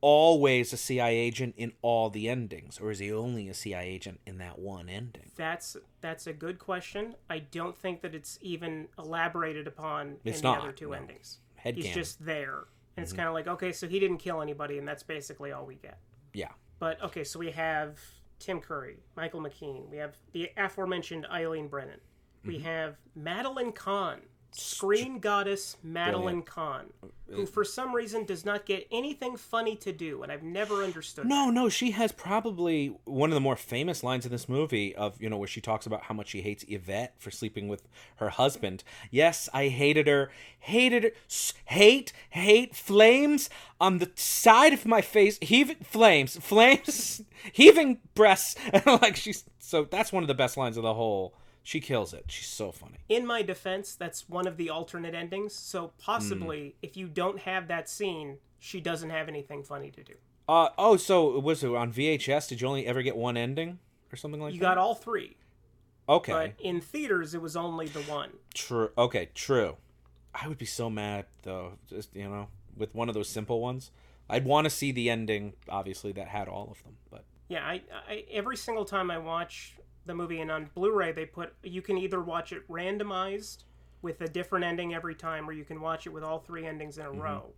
always 0.00 0.72
a 0.72 0.76
CIA 0.76 1.16
agent 1.16 1.54
in 1.56 1.72
all 1.82 2.08
the 2.10 2.28
endings, 2.28 2.78
or 2.80 2.90
is 2.90 3.00
he 3.00 3.12
only 3.12 3.48
a 3.48 3.54
CIA 3.54 3.88
agent 3.88 4.20
in 4.26 4.38
that 4.38 4.58
one 4.58 4.88
ending? 4.88 5.30
That's 5.36 5.76
that's 6.00 6.26
a 6.26 6.32
good 6.32 6.58
question. 6.58 7.14
I 7.28 7.40
don't 7.40 7.76
think 7.76 8.02
that 8.02 8.14
it's 8.14 8.38
even 8.40 8.88
elaborated 8.98 9.66
upon 9.66 10.16
It's 10.24 10.38
in 10.38 10.42
the 10.44 10.50
other 10.50 10.72
two 10.72 10.88
no. 10.88 10.92
endings. 10.92 11.38
Head 11.56 11.74
He's 11.74 11.86
canon. 11.86 11.98
just 11.98 12.24
there. 12.24 12.58
And 12.96 13.04
Mm-hmm. 13.04 13.04
it's 13.04 13.12
kind 13.12 13.28
of 13.28 13.34
like, 13.34 13.46
okay, 13.46 13.70
so 13.70 13.86
he 13.86 14.00
didn't 14.00 14.18
kill 14.18 14.42
anybody, 14.42 14.76
and 14.78 14.86
that's 14.86 15.04
basically 15.04 15.52
all 15.52 15.64
we 15.64 15.76
get. 15.76 15.98
yeah. 16.32 16.48
But 16.80 17.02
okay, 17.02 17.24
so 17.24 17.38
we 17.40 17.50
have 17.52 17.98
Tim 18.38 18.60
Curry, 18.60 18.98
Michael 19.16 19.40
McKean, 19.40 19.88
we 19.90 19.96
have 19.96 20.16
the 20.32 20.50
aforementioned 20.56 21.26
Eileen 21.32 21.68
Brennan, 21.68 22.00
we 22.44 22.54
Mm-hmm. 22.56 22.64
have 22.64 22.96
Madeline 23.14 23.72
Kahn, 23.72 24.20
screen 24.50 25.18
goddess 25.18 25.76
Madeline 25.82 26.42
Kahn, 26.42 26.86
uh, 27.02 27.06
who 27.30 27.42
uh, 27.42 27.46
for 27.46 27.64
some 27.64 27.94
reason 27.94 28.24
does 28.24 28.44
not 28.44 28.66
get 28.66 28.86
anything 28.90 29.36
funny 29.36 29.76
to 29.76 29.92
do, 29.92 30.22
and 30.22 30.32
I've 30.32 30.42
never 30.42 30.82
understood. 30.82 31.26
No, 31.26 31.50
no, 31.50 31.68
she 31.68 31.92
has 31.92 32.12
probably 32.12 32.96
one 33.04 33.30
of 33.30 33.34
the 33.34 33.40
more 33.40 33.56
famous 33.56 34.02
lines 34.02 34.24
in 34.24 34.32
this 34.32 34.48
movie 34.48 34.94
of, 34.96 35.20
you 35.20 35.28
know, 35.28 35.36
where 35.36 35.48
she 35.48 35.60
talks 35.60 35.86
about 35.86 36.04
how 36.04 36.14
much 36.14 36.28
she 36.28 36.42
hates 36.42 36.64
Yvette 36.68 37.14
for 37.18 37.30
sleeping 37.30 37.68
with 37.68 37.88
her 38.16 38.30
husband. 38.30 38.82
Yes, 39.10 39.48
I 39.52 39.68
hated 39.68 40.06
her. 40.06 40.30
Hated 40.58 41.02
her. 41.04 41.10
Hate, 41.66 42.12
hate, 42.30 42.74
flames 42.74 43.50
on 43.80 43.98
the 43.98 44.10
side 44.14 44.72
of 44.72 44.86
my 44.86 45.00
face. 45.00 45.38
Heaving, 45.40 45.78
flames, 45.82 46.36
flames, 46.38 47.22
heaving 47.52 47.98
breasts. 48.14 48.56
like 48.86 49.16
she's, 49.16 49.44
so 49.58 49.84
that's 49.84 50.12
one 50.12 50.22
of 50.22 50.28
the 50.28 50.34
best 50.34 50.56
lines 50.56 50.76
of 50.76 50.82
the 50.82 50.94
whole. 50.94 51.34
She 51.62 51.80
kills 51.80 52.14
it. 52.14 52.24
She's 52.28 52.48
so 52.48 52.72
funny. 52.72 52.98
In 53.08 53.26
my 53.26 53.42
defense, 53.42 53.94
that's 53.94 54.28
one 54.28 54.46
of 54.46 54.56
the 54.56 54.70
alternate 54.70 55.14
endings, 55.14 55.54
so 55.54 55.92
possibly 55.98 56.76
if 56.82 56.96
you 56.96 57.08
don't 57.08 57.40
have 57.40 57.68
that 57.68 57.88
scene, 57.88 58.38
she 58.58 58.80
doesn't 58.80 59.10
have 59.10 59.28
anything 59.28 59.62
funny 59.62 59.90
to 59.90 60.02
do. 60.02 60.14
Uh, 60.48 60.70
oh, 60.78 60.96
so 60.96 61.38
was 61.38 61.62
it 61.62 61.68
on 61.74 61.92
VHS? 61.92 62.48
Did 62.48 62.62
you 62.62 62.68
only 62.68 62.86
ever 62.86 63.02
get 63.02 63.16
one 63.16 63.36
ending? 63.36 63.78
or 64.12 64.16
something 64.16 64.40
like 64.40 64.54
You 64.54 64.60
that. 64.60 64.64
You 64.64 64.68
got 64.70 64.78
all 64.78 64.94
three, 64.94 65.36
okay, 66.08 66.32
but 66.32 66.54
in 66.58 66.80
theaters 66.80 67.34
it 67.34 67.42
was 67.42 67.56
only 67.56 67.86
the 67.86 68.00
one. 68.02 68.30
true. 68.54 68.90
Okay, 68.96 69.28
true. 69.34 69.76
I 70.34 70.48
would 70.48 70.58
be 70.58 70.66
so 70.66 70.88
mad 70.88 71.26
though. 71.42 71.72
Just 71.88 72.14
you 72.14 72.28
know, 72.28 72.48
with 72.76 72.94
one 72.94 73.08
of 73.08 73.14
those 73.14 73.28
simple 73.28 73.60
ones, 73.60 73.90
I'd 74.28 74.44
want 74.44 74.64
to 74.64 74.70
see 74.70 74.92
the 74.92 75.10
ending. 75.10 75.54
Obviously, 75.68 76.12
that 76.12 76.28
had 76.28 76.48
all 76.48 76.68
of 76.70 76.82
them, 76.84 76.96
but 77.10 77.24
Yeah, 77.48 77.64
I, 77.64 77.82
I 78.08 78.24
every 78.30 78.56
single 78.56 78.84
time 78.84 79.10
I 79.10 79.18
watch 79.18 79.76
the 80.08 80.14
movie 80.14 80.40
and 80.40 80.50
on 80.50 80.68
Blu-ray 80.74 81.12
they 81.12 81.24
put 81.24 81.54
you 81.62 81.80
can 81.80 81.96
either 81.96 82.20
watch 82.20 82.52
it 82.52 82.66
randomized 82.68 83.64
with 84.02 84.20
a 84.20 84.28
different 84.28 84.64
ending 84.64 84.94
every 84.94 85.14
time 85.14 85.48
or 85.48 85.52
you 85.52 85.64
can 85.64 85.80
watch 85.80 86.06
it 86.06 86.10
with 86.10 86.24
all 86.24 86.40
three 86.40 86.66
endings 86.66 86.98
in 86.98 87.06
a 87.06 87.10
row. 87.12 87.52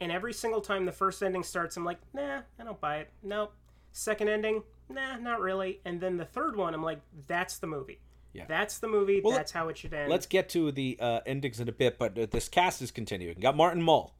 And 0.00 0.10
every 0.10 0.32
single 0.32 0.60
time 0.60 0.84
the 0.84 0.92
first 0.92 1.22
ending 1.22 1.44
starts 1.44 1.76
I'm 1.76 1.84
like, 1.84 1.98
"Nah, 2.12 2.40
I 2.58 2.64
don't 2.64 2.80
buy 2.80 2.96
it." 2.98 3.10
Nope. 3.22 3.54
Second 3.92 4.28
ending, 4.28 4.64
"Nah, 4.88 5.16
not 5.18 5.40
really." 5.40 5.80
And 5.84 6.00
then 6.00 6.16
the 6.16 6.24
third 6.24 6.56
one 6.56 6.74
I'm 6.74 6.82
like, 6.82 7.00
"That's 7.28 7.58
the 7.58 7.68
movie." 7.68 8.00
Yeah. 8.32 8.46
That's 8.48 8.78
the 8.78 8.88
movie. 8.88 9.20
Well, 9.22 9.36
That's 9.36 9.52
how 9.52 9.68
it 9.68 9.76
should 9.76 9.92
end. 9.92 10.10
let's 10.10 10.24
get 10.26 10.48
to 10.50 10.72
the 10.72 10.96
uh, 10.98 11.20
endings 11.26 11.60
in 11.60 11.68
a 11.68 11.72
bit. 11.72 11.98
But 11.98 12.18
uh, 12.18 12.26
this 12.30 12.48
cast 12.48 12.80
is 12.80 12.90
continuing. 12.90 13.38
Got 13.38 13.56
Martin 13.56 13.82
Mull. 13.82 14.14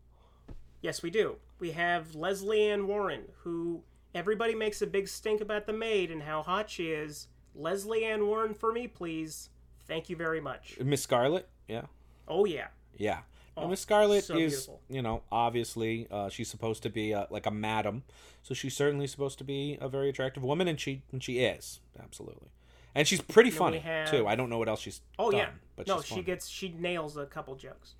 Yes, 0.82 1.02
we 1.02 1.10
do. 1.10 1.36
We 1.58 1.70
have 1.72 2.14
Lesley 2.14 2.68
Ann 2.68 2.86
Warren, 2.86 3.22
who 3.42 3.82
everybody 4.14 4.54
makes 4.54 4.82
a 4.82 4.86
big 4.86 5.08
stink 5.08 5.40
about 5.40 5.66
the 5.66 5.72
maid 5.72 6.10
and 6.10 6.24
how 6.24 6.42
hot 6.42 6.68
she 6.68 6.88
is. 6.90 7.28
Lesley 7.54 8.04
Ann 8.04 8.26
Warren 8.26 8.54
for 8.54 8.72
me, 8.72 8.86
please. 8.88 9.48
Thank 9.86 10.08
you 10.08 10.16
very 10.16 10.40
much. 10.40 10.78
Miss 10.82 11.02
Scarlet. 11.02 11.48
Yeah. 11.68 11.82
Oh 12.28 12.44
yeah. 12.44 12.68
Yeah. 12.96 13.20
Oh, 13.56 13.68
Miss 13.68 13.80
Scarlet 13.80 14.24
so 14.24 14.34
is, 14.36 14.52
beautiful. 14.52 14.80
you 14.88 15.02
know, 15.02 15.22
obviously 15.30 16.06
uh, 16.10 16.30
she's 16.30 16.48
supposed 16.48 16.82
to 16.84 16.88
be 16.90 17.12
uh, 17.12 17.26
like 17.28 17.44
a 17.44 17.50
madam, 17.50 18.02
so 18.42 18.54
she's 18.54 18.74
certainly 18.74 19.06
supposed 19.06 19.36
to 19.38 19.44
be 19.44 19.76
a 19.80 19.88
very 19.90 20.08
attractive 20.08 20.42
woman, 20.42 20.68
and 20.68 20.80
she 20.80 21.02
and 21.12 21.22
she 21.22 21.40
is 21.40 21.80
absolutely, 22.02 22.48
and 22.94 23.06
she's 23.06 23.20
pretty 23.20 23.50
we 23.50 23.56
funny 23.56 23.78
have- 23.80 24.10
too. 24.10 24.26
I 24.26 24.36
don't 24.36 24.48
know 24.48 24.56
what 24.56 24.68
else 24.70 24.80
she's 24.80 25.02
Oh 25.18 25.30
done, 25.30 25.38
yeah. 25.40 25.48
but 25.76 25.86
no, 25.86 26.00
she 26.00 26.10
funny. 26.14 26.22
gets 26.22 26.48
she 26.48 26.70
nails 26.78 27.18
a 27.18 27.26
couple 27.26 27.54
jokes. 27.56 27.94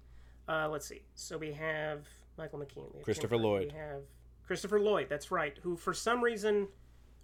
Uh, 0.49 0.68
let's 0.71 0.87
see. 0.87 1.02
So 1.16 1.37
we 1.37 1.52
have 1.52 2.06
Michael 2.38 2.59
McKean. 2.61 3.02
Christopher 3.02 3.37
Lloyd. 3.37 3.73
We 3.75 3.78
have 3.78 4.00
Christopher 4.47 4.80
Lloyd. 4.80 5.09
That's 5.11 5.30
right. 5.30 5.59
Who 5.62 5.76
for 5.76 5.92
some 5.92 6.25
reason, 6.25 6.68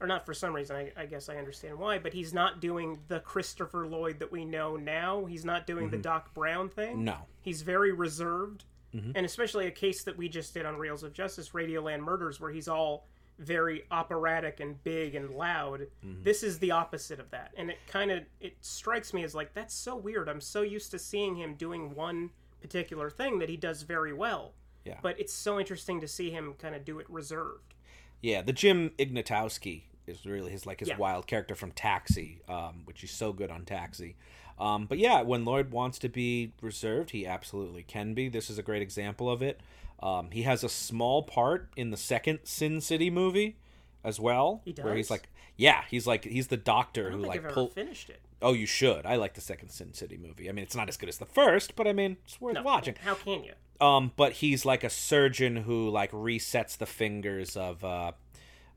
or 0.00 0.06
not 0.06 0.24
for 0.24 0.32
some 0.34 0.54
reason, 0.54 0.76
I, 0.76 0.92
I 0.96 1.06
guess 1.06 1.28
I 1.28 1.36
understand 1.36 1.78
why, 1.78 1.98
but 1.98 2.12
he's 2.12 2.32
not 2.32 2.60
doing 2.60 2.98
the 3.08 3.20
Christopher 3.20 3.86
Lloyd 3.86 4.18
that 4.20 4.30
we 4.30 4.44
know 4.44 4.76
now. 4.76 5.24
He's 5.24 5.44
not 5.44 5.66
doing 5.66 5.86
Mm-hmm. 5.86 5.96
the 5.96 6.02
Doc 6.02 6.34
Brown 6.34 6.68
thing. 6.68 7.04
no, 7.04 7.16
He's 7.42 7.62
very 7.62 7.92
reserved, 7.92 8.64
Mm-hmm. 8.94 9.12
and 9.16 9.26
especially 9.26 9.66
a 9.66 9.70
case 9.70 10.02
that 10.04 10.16
we 10.16 10.28
just 10.30 10.54
did 10.54 10.64
on 10.64 10.76
Reels 10.78 11.02
of 11.02 11.12
Justice, 11.12 11.50
Radioland 11.50 12.00
Murders, 12.00 12.40
where 12.40 12.50
he's 12.50 12.68
all 12.68 13.06
very 13.38 13.82
operatic 13.90 14.60
and 14.60 14.82
big 14.82 15.14
and 15.14 15.30
loud. 15.30 15.80
Mm-hmm. 16.04 16.22
This 16.22 16.42
is 16.42 16.58
the 16.58 16.70
opposite 16.70 17.20
of 17.20 17.30
that, 17.30 17.52
and 17.58 17.70
it 17.70 17.76
kind 17.86 18.10
of 18.10 18.20
it 18.40 18.56
strikes 18.62 19.12
me 19.12 19.24
as 19.24 19.34
like 19.34 19.52
that's 19.52 19.74
so 19.74 19.94
weird. 19.94 20.28
I'm 20.28 20.40
so 20.40 20.62
used 20.62 20.90
to 20.92 20.98
seeing 20.98 21.36
him 21.36 21.54
doing 21.54 21.94
one 21.94 22.30
particular 22.62 23.10
thing 23.10 23.38
that 23.40 23.48
he 23.50 23.56
does 23.58 23.82
very 23.82 24.12
well. 24.14 24.54
Yeah. 24.84 24.96
But 25.02 25.20
it's 25.20 25.34
so 25.34 25.58
interesting 25.60 26.00
to 26.00 26.08
see 26.08 26.30
him 26.30 26.54
kind 26.54 26.74
of 26.74 26.84
do 26.84 26.98
it 26.98 27.08
reserved. 27.10 27.74
Yeah, 28.22 28.42
the 28.42 28.52
Jim 28.52 28.90
Ignatowski 28.98 29.82
is 30.06 30.24
really 30.24 30.50
his 30.50 30.66
like 30.66 30.80
his 30.80 30.88
Yeah. 30.88 30.96
wild 30.96 31.26
character 31.26 31.54
from 31.54 31.72
Taxi, 31.72 32.40
um, 32.48 32.82
which 32.84 33.00
he's 33.02 33.10
so 33.12 33.32
good 33.32 33.50
on 33.50 33.64
Taxi. 33.64 34.16
Um, 34.58 34.86
but 34.86 34.98
yeah, 34.98 35.22
when 35.22 35.44
Lloyd 35.44 35.70
wants 35.70 35.98
to 36.00 36.08
be 36.08 36.52
reserved, 36.60 37.10
he 37.10 37.26
absolutely 37.26 37.82
can 37.84 38.14
be. 38.14 38.28
This 38.28 38.50
is 38.50 38.58
a 38.58 38.62
great 38.62 38.82
example 38.82 39.30
of 39.30 39.40
it. 39.42 39.60
Um, 40.02 40.30
he 40.32 40.42
has 40.42 40.64
a 40.64 40.68
small 40.68 41.22
part 41.22 41.68
in 41.76 41.90
the 41.90 41.96
second 41.96 42.40
Sin 42.44 42.80
City 42.80 43.10
movie 43.10 43.56
as 44.04 44.20
well, 44.20 44.62
He 44.64 44.72
where 44.80 44.94
he's 44.94 45.10
like, 45.10 45.28
yeah, 45.56 45.82
he's 45.90 46.06
like 46.06 46.24
he's 46.24 46.48
the 46.48 46.56
doctor 46.56 47.10
who 47.10 47.18
like 47.18 47.44
ever 47.44 47.66
finished 47.68 48.10
it. 48.10 48.20
Oh, 48.40 48.52
you 48.52 48.66
should. 48.66 49.04
I 49.04 49.16
like 49.16 49.34
the 49.34 49.40
second 49.40 49.70
Sin 49.70 49.92
City 49.92 50.16
movie. 50.16 50.48
I 50.48 50.52
mean, 50.52 50.62
it's 50.62 50.76
not 50.76 50.88
as 50.88 50.96
good 50.96 51.08
as 51.08 51.18
the 51.18 51.26
first, 51.26 51.74
but 51.74 51.88
I 51.88 51.92
mean, 51.92 52.16
it's 52.24 52.40
worth 52.40 52.54
No, 52.54 52.62
watching. 52.62 52.94
How 53.02 53.14
can 53.14 53.42
you? 53.42 53.52
Um, 53.84 54.12
but 54.16 54.34
he's 54.34 54.64
like 54.64 54.84
a 54.84 54.90
surgeon 54.90 55.56
who 55.56 55.88
like 55.90 56.12
resets 56.12 56.76
the 56.76 56.86
fingers 56.86 57.56
of 57.56 57.84
uh, 57.84 58.12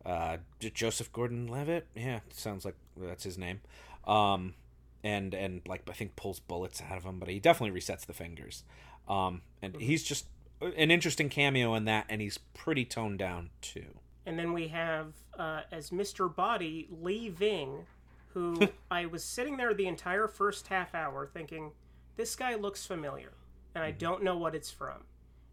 uh, 0.06 0.38
Joseph 0.60 1.12
Gordon-Levitt. 1.14 1.88
Yeah, 1.96 2.20
sounds 2.32 2.66
like 2.66 2.76
that's 2.98 3.24
his 3.24 3.38
name. 3.38 3.62
Um, 4.06 4.56
and 5.04 5.34
and 5.34 5.62
like 5.68 5.88
I 5.90 5.94
think 5.94 6.16
pulls 6.16 6.40
bullets 6.40 6.82
out 6.82 6.98
of 6.98 7.04
him, 7.04 7.20
but 7.20 7.30
he 7.30 7.40
definitely 7.40 7.80
resets 7.80 8.06
the 8.06 8.14
fingers. 8.14 8.64
Um, 9.08 9.42
and 9.62 9.76
he's 9.80 10.04
just 10.04 10.26
an 10.62 10.92
interesting 10.92 11.30
cameo 11.30 11.74
in 11.76 11.86
that, 11.86 12.06
and 12.10 12.22
he's 12.22 12.38
pretty 12.54 12.86
toned 12.86 13.20
down 13.20 13.50
too. 13.62 13.98
And 14.26 14.38
then 14.38 14.54
we 14.54 14.68
have 14.70 15.14
uh, 15.38 15.62
as 15.72 15.90
Mr. 15.90 16.34
Body 16.34 16.88
Lee 17.02 17.30
Ving, 17.30 17.86
who 18.34 18.60
I 18.92 19.06
was 19.06 19.24
sitting 19.24 19.58
there 19.58 19.74
the 19.74 19.88
entire 19.88 20.28
first 20.28 20.68
half 20.68 20.94
hour 20.94 21.26
thinking, 21.26 21.72
this 22.18 22.36
guy 22.36 22.56
looks 22.56 22.86
familiar, 22.86 23.34
and 23.74 23.84
I 23.84 23.92
don't 23.92 24.24
know 24.24 24.38
what 24.38 24.56
it's 24.56 24.70
from. 24.70 25.06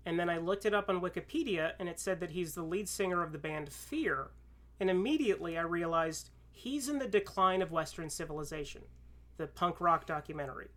And 0.05 0.19
then 0.19 0.31
I 0.31 0.39
looked 0.39 0.67
it 0.67 0.75
up 0.75 0.89
on 0.89 1.01
Wikipedia, 1.01 1.73
and 1.79 1.89
it 1.89 2.01
said 2.01 2.21
that 2.21 2.31
he's 2.31 2.55
the 2.55 2.63
lead 2.63 2.89
singer 2.89 3.23
of 3.23 3.33
the 3.33 3.39
band 3.39 3.71
Fear. 3.71 4.29
And 4.81 4.91
immediately 4.91 5.59
I 5.59 5.63
realized 5.63 6.31
he's 6.51 6.89
in 6.89 6.99
the 6.99 7.09
decline 7.09 7.63
of 7.63 7.73
Western 7.73 8.11
civilization, 8.11 8.83
the 9.37 9.47
punk 9.47 9.81
rock 9.81 10.07
documentary. 10.07 10.69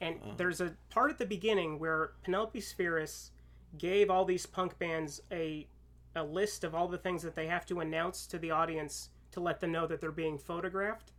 And 0.00 0.18
there's 0.36 0.60
a 0.60 0.74
part 0.88 1.10
at 1.10 1.18
the 1.18 1.26
beginning 1.26 1.78
where 1.78 2.12
Penelope 2.24 2.60
Spheeris 2.60 3.30
gave 3.76 4.10
all 4.10 4.24
these 4.24 4.46
punk 4.46 4.78
bands 4.78 5.20
a 5.30 5.66
a 6.14 6.24
list 6.24 6.64
of 6.64 6.74
all 6.74 6.88
the 6.88 6.98
things 6.98 7.22
that 7.22 7.34
they 7.34 7.46
have 7.46 7.66
to 7.66 7.80
announce 7.80 8.26
to 8.26 8.38
the 8.38 8.50
audience 8.50 9.10
to 9.32 9.40
let 9.40 9.60
them 9.60 9.72
know 9.72 9.86
that 9.86 10.00
they're 10.00 10.10
being 10.10 10.38
photographed. 10.38 11.12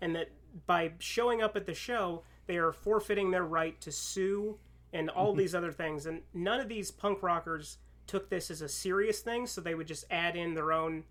And 0.00 0.14
that 0.14 0.30
by 0.66 0.92
showing 0.98 1.42
up 1.42 1.56
at 1.56 1.66
the 1.66 1.74
show 1.74 2.22
they 2.46 2.56
are 2.56 2.72
forfeiting 2.72 3.30
their 3.30 3.44
right 3.44 3.78
to 3.80 3.92
sue 3.92 4.58
and 4.92 5.10
all 5.10 5.34
these 5.34 5.54
other 5.54 5.72
things. 5.72 6.06
And 6.06 6.22
none 6.32 6.60
of 6.60 6.68
these 6.68 6.90
punk 6.90 7.22
rockers 7.22 7.78
took 8.06 8.30
this 8.30 8.50
as 8.50 8.62
a 8.62 8.68
serious 8.68 9.20
thing 9.20 9.46
so 9.46 9.60
they 9.60 9.74
would 9.74 9.86
just 9.86 10.06
add 10.10 10.34
in 10.34 10.54
their 10.54 10.72
own 10.72 11.04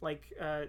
like 0.00 0.32
uh, 0.40 0.66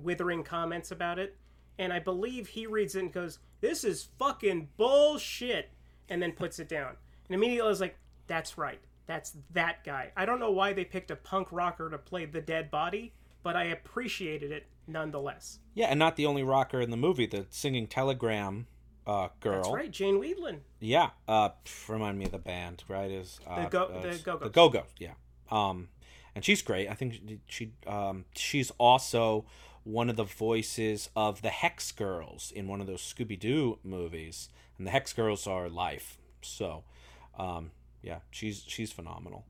withering 0.00 0.44
comments 0.44 0.90
about 0.90 1.18
it. 1.18 1.36
And 1.78 1.92
i 1.92 1.98
believe 1.98 2.48
he 2.48 2.66
reads 2.66 2.94
it 2.94 3.00
and 3.00 3.12
goes 3.12 3.38
this 3.60 3.82
is 3.82 4.08
fucking 4.18 4.68
bullshit 4.76 5.70
and 6.08 6.22
then 6.22 6.32
puts 6.32 6.58
it 6.58 6.68
down. 6.68 6.96
And 7.28 7.34
immediately 7.34 7.66
i 7.66 7.70
was 7.70 7.80
like 7.80 7.98
that's 8.28 8.56
right 8.56 8.80
that's 9.06 9.34
that 9.52 9.84
guy 9.84 10.10
i 10.16 10.24
don't 10.26 10.40
know 10.40 10.50
why 10.50 10.72
they 10.72 10.84
picked 10.84 11.10
a 11.10 11.16
punk 11.16 11.48
rocker 11.50 11.88
to 11.90 11.98
play 11.98 12.24
the 12.24 12.40
dead 12.40 12.70
body 12.70 13.12
but 13.42 13.56
i 13.56 13.64
appreciated 13.64 14.50
it 14.50 14.66
nonetheless 14.88 15.58
Yeah, 15.74 15.86
and 15.86 15.98
not 15.98 16.16
the 16.16 16.26
only 16.26 16.42
rocker 16.44 16.80
in 16.80 16.90
the 16.90 16.96
movie. 16.96 17.26
The 17.26 17.46
singing 17.50 17.86
telegram 17.88 18.66
uh, 19.06 19.28
girl. 19.40 19.62
that's 19.62 19.68
right 19.74 19.90
Jane 19.90 20.20
Wiedlin 20.20 20.58
Yeah, 20.80 21.10
uh, 21.28 21.50
pff, 21.64 21.88
remind 21.88 22.18
me 22.18 22.24
of 22.26 22.32
the 22.32 22.38
band, 22.38 22.84
right? 22.88 23.10
Is 23.10 23.40
uh, 23.46 23.68
Go- 23.68 23.84
uh, 23.84 24.00
the 24.00 24.18
Go-Go's. 24.18 24.40
The 24.40 24.48
Go 24.50 24.68
Go's, 24.68 24.84
yeah. 24.98 25.12
Um, 25.50 25.88
and 26.34 26.44
she's 26.44 26.60
great. 26.62 26.88
I 26.88 26.94
think 26.94 27.14
she, 27.14 27.40
she 27.46 27.72
um, 27.86 28.24
she's 28.34 28.70
also 28.78 29.44
one 29.84 30.08
of 30.10 30.16
the 30.16 30.24
voices 30.24 31.08
of 31.16 31.42
the 31.42 31.50
Hex 31.50 31.92
Girls 31.92 32.52
in 32.54 32.66
one 32.68 32.80
of 32.80 32.86
those 32.88 33.00
Scooby 33.02 33.38
Doo 33.38 33.78
movies, 33.84 34.48
and 34.78 34.86
the 34.86 34.90
Hex 34.90 35.12
Girls 35.12 35.46
are 35.46 35.68
life. 35.68 36.18
So, 36.42 36.82
um, 37.38 37.70
yeah, 38.06 38.18
she's 38.30 38.62
she's 38.66 38.92
phenomenal. 38.92 39.44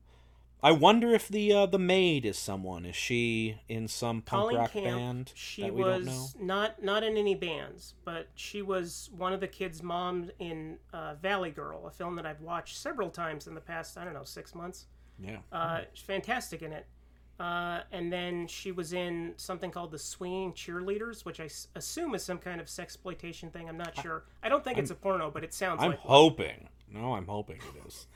I 0.63 0.71
wonder 0.71 1.11
if 1.13 1.27
the 1.27 1.53
uh, 1.53 1.65
the 1.67 1.77
maid 1.77 2.25
is 2.25 2.37
someone. 2.37 2.85
Is 2.85 2.95
she 2.95 3.59
in 3.69 3.87
some 3.87 4.23
punk 4.23 4.41
Colleen 4.41 4.57
rock 4.57 4.71
Camp, 4.71 4.85
band 4.85 5.31
she 5.35 5.61
that 5.61 5.73
we 5.73 5.83
don't 5.83 6.05
know? 6.05 6.11
was 6.11 6.35
not 6.41 6.81
not 6.83 7.03
in 7.03 7.15
any 7.15 7.35
bands, 7.35 7.93
but 8.03 8.27
she 8.33 8.63
was 8.63 9.11
one 9.15 9.33
of 9.33 9.39
the 9.39 9.47
kids' 9.47 9.83
moms 9.83 10.31
in 10.39 10.77
uh, 10.91 11.13
Valley 11.21 11.51
Girl, 11.51 11.85
a 11.85 11.91
film 11.91 12.15
that 12.15 12.25
I've 12.25 12.41
watched 12.41 12.75
several 12.77 13.09
times 13.11 13.45
in 13.45 13.53
the 13.53 13.61
past. 13.61 13.97
I 13.97 14.03
don't 14.03 14.15
know, 14.15 14.23
six 14.23 14.55
months. 14.55 14.87
Yeah. 15.19 15.37
Uh, 15.51 15.81
she's 15.93 16.03
fantastic 16.03 16.61
in 16.63 16.73
it. 16.73 16.87
Uh, 17.39 17.81
and 17.91 18.11
then 18.11 18.47
she 18.47 18.71
was 18.71 18.93
in 18.93 19.33
something 19.37 19.69
called 19.69 19.91
the 19.91 19.99
Swinging 19.99 20.53
Cheerleaders, 20.53 21.23
which 21.23 21.39
I 21.39 21.45
s- 21.45 21.67
assume 21.75 22.15
is 22.15 22.23
some 22.23 22.39
kind 22.39 22.59
of 22.59 22.67
sex 22.67 22.93
exploitation 22.95 23.51
thing. 23.51 23.69
I'm 23.69 23.77
not 23.77 23.95
sure. 24.01 24.23
I 24.41 24.49
don't 24.49 24.63
think 24.63 24.79
it's 24.79 24.89
a 24.89 24.95
porno, 24.95 25.29
but 25.29 25.43
it 25.43 25.53
sounds 25.53 25.83
I'm 25.83 25.91
like 25.91 26.03
one. 26.03 26.13
hoping. 26.15 26.67
No, 26.91 27.13
I'm 27.13 27.27
hoping 27.27 27.57
it 27.57 27.87
is. 27.87 28.07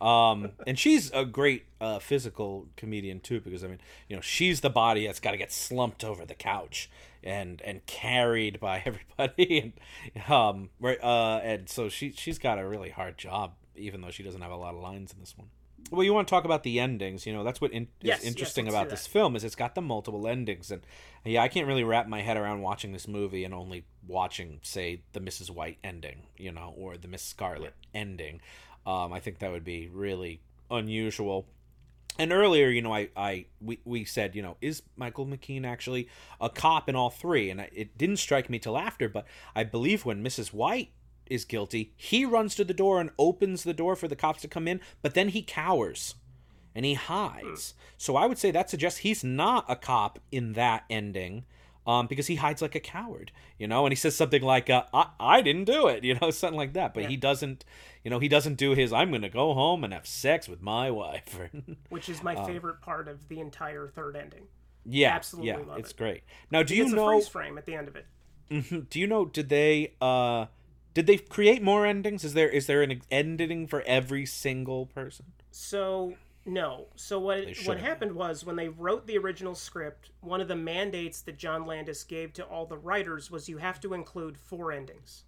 Um, 0.00 0.52
and 0.66 0.78
she's 0.78 1.10
a 1.12 1.24
great 1.24 1.64
uh, 1.80 1.98
physical 1.98 2.66
comedian 2.76 3.20
too, 3.20 3.40
because 3.40 3.64
I 3.64 3.68
mean, 3.68 3.80
you 4.08 4.16
know, 4.16 4.22
she's 4.22 4.60
the 4.60 4.70
body 4.70 5.06
that's 5.06 5.20
got 5.20 5.32
to 5.32 5.36
get 5.36 5.52
slumped 5.52 6.04
over 6.04 6.24
the 6.24 6.34
couch 6.34 6.88
and 7.22 7.60
and 7.62 7.84
carried 7.86 8.60
by 8.60 8.82
everybody, 8.84 9.72
and 10.14 10.30
um, 10.30 10.70
right, 10.80 11.02
uh, 11.02 11.40
and 11.42 11.68
so 11.68 11.88
she 11.88 12.12
she's 12.12 12.38
got 12.38 12.58
a 12.58 12.66
really 12.66 12.90
hard 12.90 13.18
job, 13.18 13.54
even 13.74 14.00
though 14.00 14.10
she 14.10 14.22
doesn't 14.22 14.40
have 14.40 14.52
a 14.52 14.56
lot 14.56 14.74
of 14.74 14.80
lines 14.80 15.12
in 15.12 15.20
this 15.20 15.36
one. 15.36 15.48
Well, 15.90 16.04
you 16.04 16.12
want 16.12 16.28
to 16.28 16.30
talk 16.30 16.44
about 16.44 16.64
the 16.64 16.80
endings? 16.80 17.24
You 17.24 17.32
know, 17.32 17.44
that's 17.44 17.60
what 17.60 17.72
in- 17.72 17.88
Yes, 18.02 18.18
yes, 18.20 18.24
interesting 18.24 18.66
let's 18.66 18.74
about 18.74 18.90
this 18.90 19.06
film 19.06 19.36
is 19.36 19.42
it's 19.44 19.54
got 19.54 19.74
the 19.74 19.80
multiple 19.80 20.26
endings, 20.28 20.70
and 20.70 20.82
yeah, 21.24 21.42
I 21.42 21.48
can't 21.48 21.66
really 21.66 21.84
wrap 21.84 22.06
my 22.08 22.20
head 22.20 22.36
around 22.36 22.60
watching 22.60 22.92
this 22.92 23.08
movie 23.08 23.44
and 23.44 23.54
only 23.54 23.84
watching, 24.06 24.60
say, 24.62 25.02
the 25.12 25.20
Mrs. 25.20 25.50
White 25.50 25.78
ending, 25.82 26.26
you 26.36 26.52
know, 26.52 26.74
or 26.76 26.96
the 26.96 27.08
Miss 27.08 27.22
Scarlet 27.22 27.74
ending. 27.94 28.40
Um, 28.88 29.12
I 29.12 29.20
think 29.20 29.40
that 29.40 29.50
would 29.50 29.64
be 29.64 29.90
really 29.92 30.40
unusual. 30.70 31.46
And 32.18 32.32
earlier, 32.32 32.68
you 32.68 32.80
know, 32.80 32.94
I, 32.94 33.10
I 33.14 33.44
we, 33.60 33.80
we 33.84 34.06
said, 34.06 34.34
you 34.34 34.40
know, 34.40 34.56
is 34.62 34.82
Michael 34.96 35.26
McKean 35.26 35.66
actually 35.66 36.08
a 36.40 36.48
cop 36.48 36.88
in 36.88 36.96
all 36.96 37.10
three? 37.10 37.50
And 37.50 37.60
I, 37.60 37.68
it 37.74 37.98
didn't 37.98 38.16
strike 38.16 38.48
me 38.48 38.58
till 38.58 38.78
after, 38.78 39.06
but 39.06 39.26
I 39.54 39.64
believe 39.64 40.06
when 40.06 40.24
Mrs. 40.24 40.54
White 40.54 40.90
is 41.26 41.44
guilty, 41.44 41.92
he 41.96 42.24
runs 42.24 42.54
to 42.54 42.64
the 42.64 42.72
door 42.72 42.98
and 42.98 43.10
opens 43.18 43.62
the 43.62 43.74
door 43.74 43.94
for 43.94 44.08
the 44.08 44.16
cops 44.16 44.40
to 44.40 44.48
come 44.48 44.66
in, 44.66 44.80
but 45.02 45.12
then 45.12 45.28
he 45.28 45.42
cowers 45.42 46.14
and 46.74 46.86
he 46.86 46.94
hides. 46.94 47.74
So 47.98 48.16
I 48.16 48.24
would 48.24 48.38
say 48.38 48.50
that 48.52 48.70
suggests 48.70 49.00
he's 49.00 49.22
not 49.22 49.66
a 49.68 49.76
cop 49.76 50.18
in 50.32 50.54
that 50.54 50.84
ending. 50.88 51.44
Um, 51.88 52.06
because 52.06 52.26
he 52.26 52.34
hides 52.36 52.60
like 52.60 52.74
a 52.74 52.80
coward, 52.80 53.32
you 53.58 53.66
know, 53.66 53.86
and 53.86 53.92
he 53.92 53.96
says 53.96 54.14
something 54.14 54.42
like, 54.42 54.68
uh, 54.68 54.84
I, 54.92 55.06
"I 55.18 55.40
didn't 55.40 55.64
do 55.64 55.88
it," 55.88 56.04
you 56.08 56.18
know, 56.20 56.30
something 56.30 56.56
like 56.58 56.74
that. 56.74 56.92
But 56.92 57.04
Yeah. 57.04 57.08
he 57.08 57.16
doesn't, 57.16 57.64
you 58.04 58.10
know, 58.10 58.18
he 58.18 58.28
doesn't 58.28 58.56
do 58.56 58.74
his. 58.74 58.92
I'm 58.92 59.08
going 59.08 59.22
to 59.22 59.30
go 59.30 59.54
home 59.54 59.82
and 59.84 59.92
have 59.94 60.06
sex 60.06 60.48
with 60.48 60.60
my 60.60 60.90
wife. 60.90 61.38
which 61.88 62.10
is 62.10 62.22
my 62.22 62.34
favorite 62.46 62.82
part 62.82 63.08
of 63.08 63.28
the 63.28 63.40
entire 63.40 63.88
third 63.88 64.16
ending. 64.16 64.48
yeah, 64.84 65.14
Absolutely 65.14 65.48
yeah, 65.48 65.56
love 65.66 65.78
it's 65.78 65.92
it. 65.92 65.96
great. 65.96 66.22
Now, 66.50 66.62
do 66.62 66.76
you 66.76 66.84
it's 66.84 66.92
a 66.92 66.96
know? 66.96 67.06
freeze 67.08 67.28
frame 67.28 67.56
at 67.56 67.64
the 67.64 67.74
end 67.74 67.88
of 67.88 67.96
it. 67.96 68.06
Mhm. 68.50 68.88
Do 68.90 69.00
you 69.00 69.06
know? 69.06 69.24
Did 69.24 69.48
they? 69.48 69.94
uh 70.00 70.46
Did 70.92 71.06
they 71.06 71.16
create 71.16 71.62
more 71.62 71.86
endings? 71.86 72.22
Is 72.22 72.34
there 72.34 72.48
is 72.50 72.66
there 72.66 72.82
an 72.82 73.00
ending 73.10 73.66
for 73.66 73.80
every 73.86 74.26
single 74.26 74.84
person? 74.86 75.26
So 75.50 76.14
no. 76.48 76.86
So 76.96 77.18
what 77.18 77.46
what 77.66 77.78
happened 77.78 78.12
was 78.12 78.44
when 78.44 78.56
they 78.56 78.68
wrote 78.68 79.06
the 79.06 79.18
original 79.18 79.54
script, 79.54 80.10
one 80.20 80.40
of 80.40 80.48
the 80.48 80.56
mandates 80.56 81.20
that 81.22 81.36
John 81.36 81.66
Landis 81.66 82.02
gave 82.04 82.32
to 82.34 82.44
all 82.44 82.64
the 82.64 82.78
writers 82.78 83.30
was 83.30 83.48
you 83.48 83.58
have 83.58 83.80
to 83.82 83.92
include 83.92 84.38
four 84.38 84.72
endings. 84.72 85.24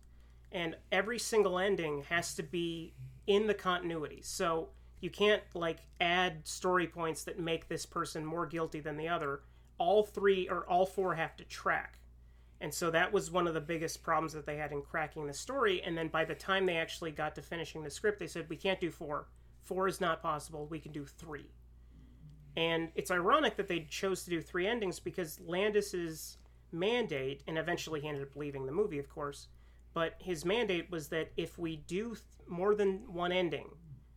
And 0.51 0.77
every 0.91 1.19
single 1.19 1.59
ending 1.59 2.05
has 2.09 2.35
to 2.37 2.43
be 2.43 2.95
in 3.27 3.47
the 3.47 3.55
continuity. 3.55 4.21
So 4.23 4.71
you 5.01 5.11
can't 5.11 5.43
like 5.55 5.81
add 6.01 6.49
story 6.49 6.87
points 6.87 7.25
that 7.25 7.39
make 7.39 7.69
this 7.69 7.85
person 7.85 8.25
more 8.25 8.47
guilty 8.47 8.81
than 8.81 8.97
the 8.97 9.09
other. 9.09 9.43
All 9.77 10.03
three 10.03 10.49
or 10.49 10.67
all 10.69 10.87
four 10.87 11.15
have 11.15 11.37
to 11.37 11.45
track. 11.45 11.99
And 12.63 12.73
so 12.73 12.91
that 12.91 13.13
was 13.13 13.31
one 13.31 13.47
of 13.47 13.55
the 13.55 13.61
biggest 13.61 14.03
problems 14.03 14.33
that 14.33 14.47
they 14.47 14.57
had 14.57 14.73
in 14.73 14.81
cracking 14.83 15.27
the 15.27 15.35
story. 15.35 15.83
And 15.83 15.97
then 15.97 16.09
by 16.09 16.25
the 16.25 16.35
time 16.35 16.65
they 16.65 16.77
actually 16.77 17.11
got 17.11 17.35
to 17.35 17.43
finishing 17.43 17.83
the 17.83 17.91
script, 17.91 18.19
they 18.19 18.27
said, 18.27 18.49
we 18.49 18.57
can't 18.57 18.81
do 18.81 18.91
four. 18.91 19.29
Four 19.71 19.87
is 19.87 20.01
not 20.01 20.21
possible. 20.21 20.67
We 20.67 20.81
can 20.81 20.91
do 20.91 21.07
three. 21.07 21.47
And 22.57 22.89
it's 22.97 23.13
ironic 23.13 23.57
that 23.57 23.69
they 23.69 23.87
chose 23.89 24.25
to 24.25 24.31
do 24.31 24.43
three 24.43 24.67
endings 24.67 24.99
because 24.99 25.39
Landis's 25.39 26.39
mandate, 26.73 27.45
and 27.47 27.57
eventually 27.57 28.01
he 28.01 28.09
ended 28.09 28.25
up 28.25 28.35
leaving 28.35 28.67
the 28.67 28.73
movie, 28.73 28.99
of 28.99 29.09
course, 29.09 29.47
but 29.95 30.17
his 30.19 30.45
mandate 30.45 30.91
was 30.91 31.07
that 31.11 31.31
if 31.37 31.57
we 31.57 31.77
do 31.77 32.09
th- 32.09 32.23
more 32.49 32.75
than 32.75 33.05
one 33.13 33.31
ending, 33.31 33.69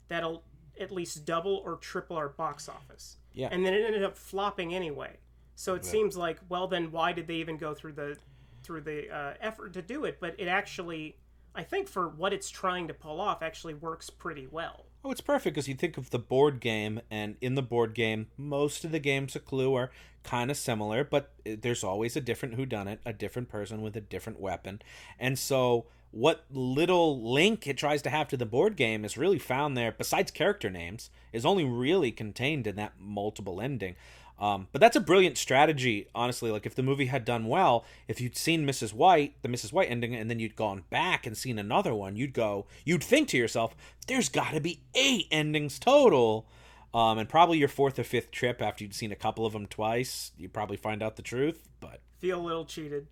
that'll 0.07 0.43
at 0.79 0.89
least 0.89 1.23
double 1.23 1.61
or 1.63 1.75
triple 1.75 2.17
our 2.17 2.29
box 2.29 2.67
office. 2.67 3.17
Yeah. 3.33 3.49
And 3.51 3.63
then 3.63 3.75
it 3.75 3.85
ended 3.85 4.03
up 4.03 4.17
flopping 4.17 4.73
anyway. 4.73 5.17
So 5.53 5.75
it 5.75 5.85
seems 5.85 6.17
like, 6.17 6.39
well, 6.49 6.67
then 6.67 6.91
why 6.91 7.13
did 7.13 7.27
they 7.27 7.35
even 7.35 7.57
go 7.57 7.75
through 7.75 7.93
the 7.93 8.17
through 8.63 8.81
the 8.81 9.15
uh, 9.15 9.33
effort 9.39 9.73
to 9.73 9.83
do 9.83 10.05
it? 10.05 10.17
But 10.19 10.33
it 10.39 10.47
actually, 10.47 11.17
I 11.53 11.61
think, 11.61 11.87
for 11.87 12.09
what 12.09 12.33
it's 12.33 12.49
trying 12.49 12.87
to 12.87 12.95
pull 12.95 13.21
off, 13.21 13.43
actually 13.43 13.75
works 13.75 14.09
pretty 14.09 14.47
well. 14.49 14.87
Oh, 15.05 15.11
it's 15.11 15.21
perfect 15.21 15.55
because 15.55 15.67
you 15.67 15.75
think 15.75 15.97
of 15.97 16.11
the 16.11 16.19
board 16.19 16.61
game, 16.61 17.01
and 17.11 17.35
in 17.41 17.55
the 17.55 17.61
board 17.61 17.93
game, 17.93 18.27
most 18.37 18.85
of 18.85 18.91
the 18.91 18.99
games 18.99 19.35
of 19.35 19.45
Clue 19.45 19.75
are 19.75 19.91
kind 20.23 20.49
of 20.49 20.55
similar, 20.55 21.03
but 21.03 21.31
uh, 21.45 21.55
there's 21.59 21.83
always 21.83 22.15
a 22.15 22.21
different 22.21 22.57
whodunit, 22.57 22.99
a 23.05 23.11
different 23.11 23.49
person 23.49 23.81
with 23.81 23.97
a 23.97 24.01
different 24.01 24.39
weapon, 24.39 24.81
and 25.19 25.37
so 25.37 25.87
what 26.11 26.45
little 26.51 27.19
link 27.33 27.67
it 27.67 27.75
tries 27.75 28.01
to 28.03 28.09
have 28.09 28.27
to 28.29 28.37
the 28.37 28.45
board 28.45 28.77
game 28.77 29.03
is 29.03 29.17
really 29.17 29.39
found 29.39 29.75
there. 29.75 29.91
Besides 29.91 30.29
character 30.31 30.69
names, 30.69 31.09
is 31.33 31.43
only 31.43 31.65
really 31.65 32.11
contained 32.11 32.67
in 32.67 32.75
that 32.75 32.93
multiple 32.99 33.59
ending. 33.59 33.95
Um, 34.39 34.67
but 34.71 34.81
that's 34.81 34.95
a 34.95 34.99
brilliant 35.01 35.37
strategy, 35.37 36.07
honestly. 36.13 36.51
Like 36.51 36.65
if 36.65 36.75
the 36.75 36.83
movie 36.83 37.05
had 37.05 37.23
done 37.23 37.47
well, 37.47 37.85
if 38.07 38.19
you'd 38.19 38.35
seen 38.35 38.65
Mrs. 38.65 38.93
White, 38.93 39.35
the 39.41 39.47
Mrs. 39.47 39.71
White 39.71 39.89
ending, 39.89 40.13
and 40.15 40.29
then 40.29 40.39
you'd 40.39 40.55
gone 40.55 40.83
back 40.89 41.25
and 41.25 41.37
seen 41.37 41.57
another 41.59 41.93
one, 41.93 42.15
you'd 42.15 42.33
go, 42.33 42.65
you'd 42.83 43.03
think 43.03 43.29
to 43.29 43.37
yourself, 43.37 43.75
"There's 44.07 44.29
got 44.29 44.51
to 44.53 44.59
be 44.59 44.81
eight 44.95 45.27
endings 45.31 45.79
total." 45.79 46.47
Um, 46.93 47.17
and 47.17 47.27
probably 47.27 47.57
your 47.57 47.69
fourth 47.69 47.97
or 47.97 48.03
fifth 48.03 48.29
trip 48.31 48.61
after 48.61 48.83
you'd 48.83 48.93
seen 48.93 49.11
a 49.11 49.15
couple 49.15 49.45
of 49.45 49.53
them 49.53 49.65
twice, 49.65 50.31
you 50.37 50.47
probably 50.49 50.77
find 50.77 51.01
out 51.01 51.15
the 51.15 51.23
truth. 51.23 51.67
But 51.79 52.01
Feel 52.19 52.39
a 52.39 52.45
little 52.45 52.65
cheated. 52.65 53.07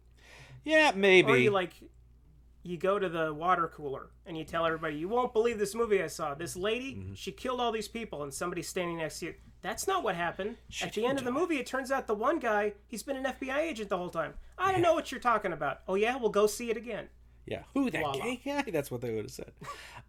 yeah, 0.63 0.91
maybe. 0.95 1.31
Or 1.31 1.37
you 1.37 1.49
like, 1.51 1.73
you 2.63 2.77
go 2.77 2.99
to 2.99 3.09
the 3.09 3.33
water 3.33 3.67
cooler 3.73 4.09
and 4.25 4.37
you 4.37 4.43
tell 4.43 4.65
everybody, 4.65 4.95
you 4.95 5.09
won't 5.09 5.33
believe 5.33 5.57
this 5.57 5.73
movie 5.75 6.01
I 6.03 6.07
saw. 6.07 6.33
This 6.35 6.55
lady, 6.55 6.95
Mm-hmm. 6.95 7.13
she 7.15 7.31
killed 7.31 7.59
all 7.59 7.71
these 7.71 7.87
people, 7.87 8.23
and 8.23 8.33
somebody's 8.33 8.67
standing 8.69 8.97
next 8.97 9.19
to 9.19 9.27
you. 9.27 9.33
That's 9.61 9.87
not 9.87 10.03
what 10.03 10.15
happened. 10.15 10.57
She 10.69 10.85
At 10.85 10.93
the 10.93 11.05
end 11.05 11.19
of 11.19 11.25
the 11.25 11.31
movie, 11.31 11.57
it 11.57 11.65
turns 11.67 11.91
out 11.91 12.07
the 12.07 12.15
one 12.15 12.39
guy, 12.39 12.73
he's 12.87 13.03
been 13.03 13.15
an 13.17 13.25
FBI 13.25 13.57
agent 13.59 13.89
the 13.89 13.97
whole 13.97 14.09
time. 14.09 14.33
I 14.57 14.71
don't 14.71 14.81
know 14.81 14.93
what 14.93 15.11
you're 15.11 15.21
talking 15.21 15.53
about. 15.53 15.81
Oh 15.87 15.95
yeah, 15.95 16.15
we'll 16.17 16.29
go 16.31 16.47
see 16.47 16.69
it 16.71 16.77
again. 16.77 17.09
Yeah, 17.45 17.63
who 17.73 17.89
that 17.89 18.01
Voila. 18.01 18.23
gay 18.23 18.41
guy? 18.43 18.61
That's 18.71 18.89
what 18.91 19.01
they 19.01 19.11
would 19.13 19.25
have 19.25 19.31
said. 19.31 19.51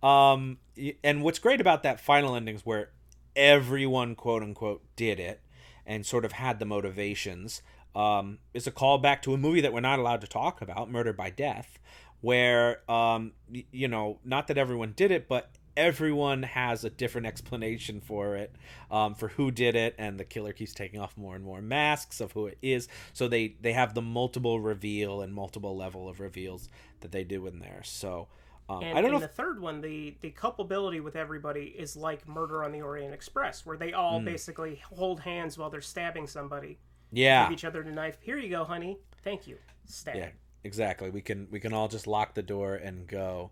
Um, 0.02 0.58
and 1.02 1.22
what's 1.22 1.38
great 1.38 1.60
about 1.60 1.82
that 1.82 2.00
final 2.00 2.34
ending 2.36 2.54
is 2.56 2.66
where 2.66 2.90
everyone, 3.36 4.14
quote 4.14 4.42
unquote, 4.42 4.82
did 4.96 5.18
it 5.18 5.40
and 5.86 6.04
sort 6.06 6.24
of 6.24 6.32
had 6.32 6.58
the 6.58 6.64
motivations. 6.66 7.62
Um, 7.94 8.38
is 8.54 8.66
a 8.66 8.70
callback 8.72 9.20
to 9.22 9.34
a 9.34 9.36
movie 9.36 9.60
that 9.60 9.72
we're 9.74 9.80
not 9.80 9.98
allowed 9.98 10.22
to 10.22 10.26
talk 10.26 10.62
about, 10.62 10.90
Murder 10.90 11.12
by 11.12 11.28
Death, 11.28 11.78
where 12.22 12.80
um, 12.90 13.32
you 13.70 13.86
know, 13.88 14.18
not 14.24 14.46
that 14.48 14.56
everyone 14.56 14.94
did 14.96 15.10
it, 15.10 15.28
but 15.28 15.50
everyone 15.76 16.42
has 16.42 16.84
a 16.84 16.90
different 16.90 17.26
explanation 17.26 17.98
for 18.00 18.36
it, 18.36 18.54
um, 18.90 19.14
for 19.14 19.28
who 19.28 19.50
did 19.50 19.74
it, 19.74 19.94
and 19.98 20.18
the 20.20 20.24
killer 20.24 20.52
keeps 20.52 20.74
taking 20.74 21.00
off 21.00 21.16
more 21.16 21.34
and 21.34 21.44
more 21.44 21.62
masks 21.62 22.20
of 22.20 22.32
who 22.32 22.46
it 22.46 22.58
is. 22.62 22.88
So 23.12 23.28
they 23.28 23.56
they 23.60 23.72
have 23.74 23.94
the 23.94 24.02
multiple 24.02 24.60
reveal 24.60 25.20
and 25.22 25.32
multiple 25.34 25.76
level 25.76 26.08
of 26.08 26.20
reveals 26.20 26.68
that 27.00 27.12
they 27.12 27.24
do 27.24 27.46
in 27.46 27.58
there. 27.58 27.80
So 27.84 28.28
um, 28.68 28.82
And 28.84 28.96
I 28.96 29.00
don't 29.02 29.10
know. 29.10 29.16
in 29.16 29.22
If, 29.24 29.30
the 29.30 29.34
third 29.42 29.60
one, 29.60 29.80
the 29.80 30.14
the 30.20 30.30
culpability 30.30 31.00
with 31.00 31.16
everybody 31.16 31.64
is 31.76 31.96
like 31.96 32.28
Murder 32.28 32.62
on 32.64 32.70
the 32.72 32.82
Orient 32.82 33.12
Express, 33.12 33.66
where 33.66 33.76
they 33.76 33.92
all 33.92 34.18
Hmm. 34.20 34.24
basically 34.26 34.76
hold 34.94 35.20
hands 35.20 35.58
while 35.58 35.70
they're 35.70 35.80
stabbing 35.80 36.26
somebody, 36.28 36.78
yeah, 37.10 37.44
give 37.48 37.52
each 37.54 37.64
other 37.64 37.82
the 37.82 37.90
knife. 37.90 38.18
Here 38.20 38.38
you 38.38 38.48
go, 38.50 38.64
honey. 38.64 38.98
Thank 39.24 39.46
you. 39.48 39.56
Stab. 39.86 40.14
yeah, 40.16 40.28
exactly. 40.64 41.10
We 41.10 41.20
can 41.20 41.48
we 41.50 41.60
can 41.60 41.72
all 41.72 41.88
just 41.88 42.06
lock 42.06 42.34
the 42.34 42.42
door 42.42 42.74
and 42.74 43.06
go. 43.06 43.50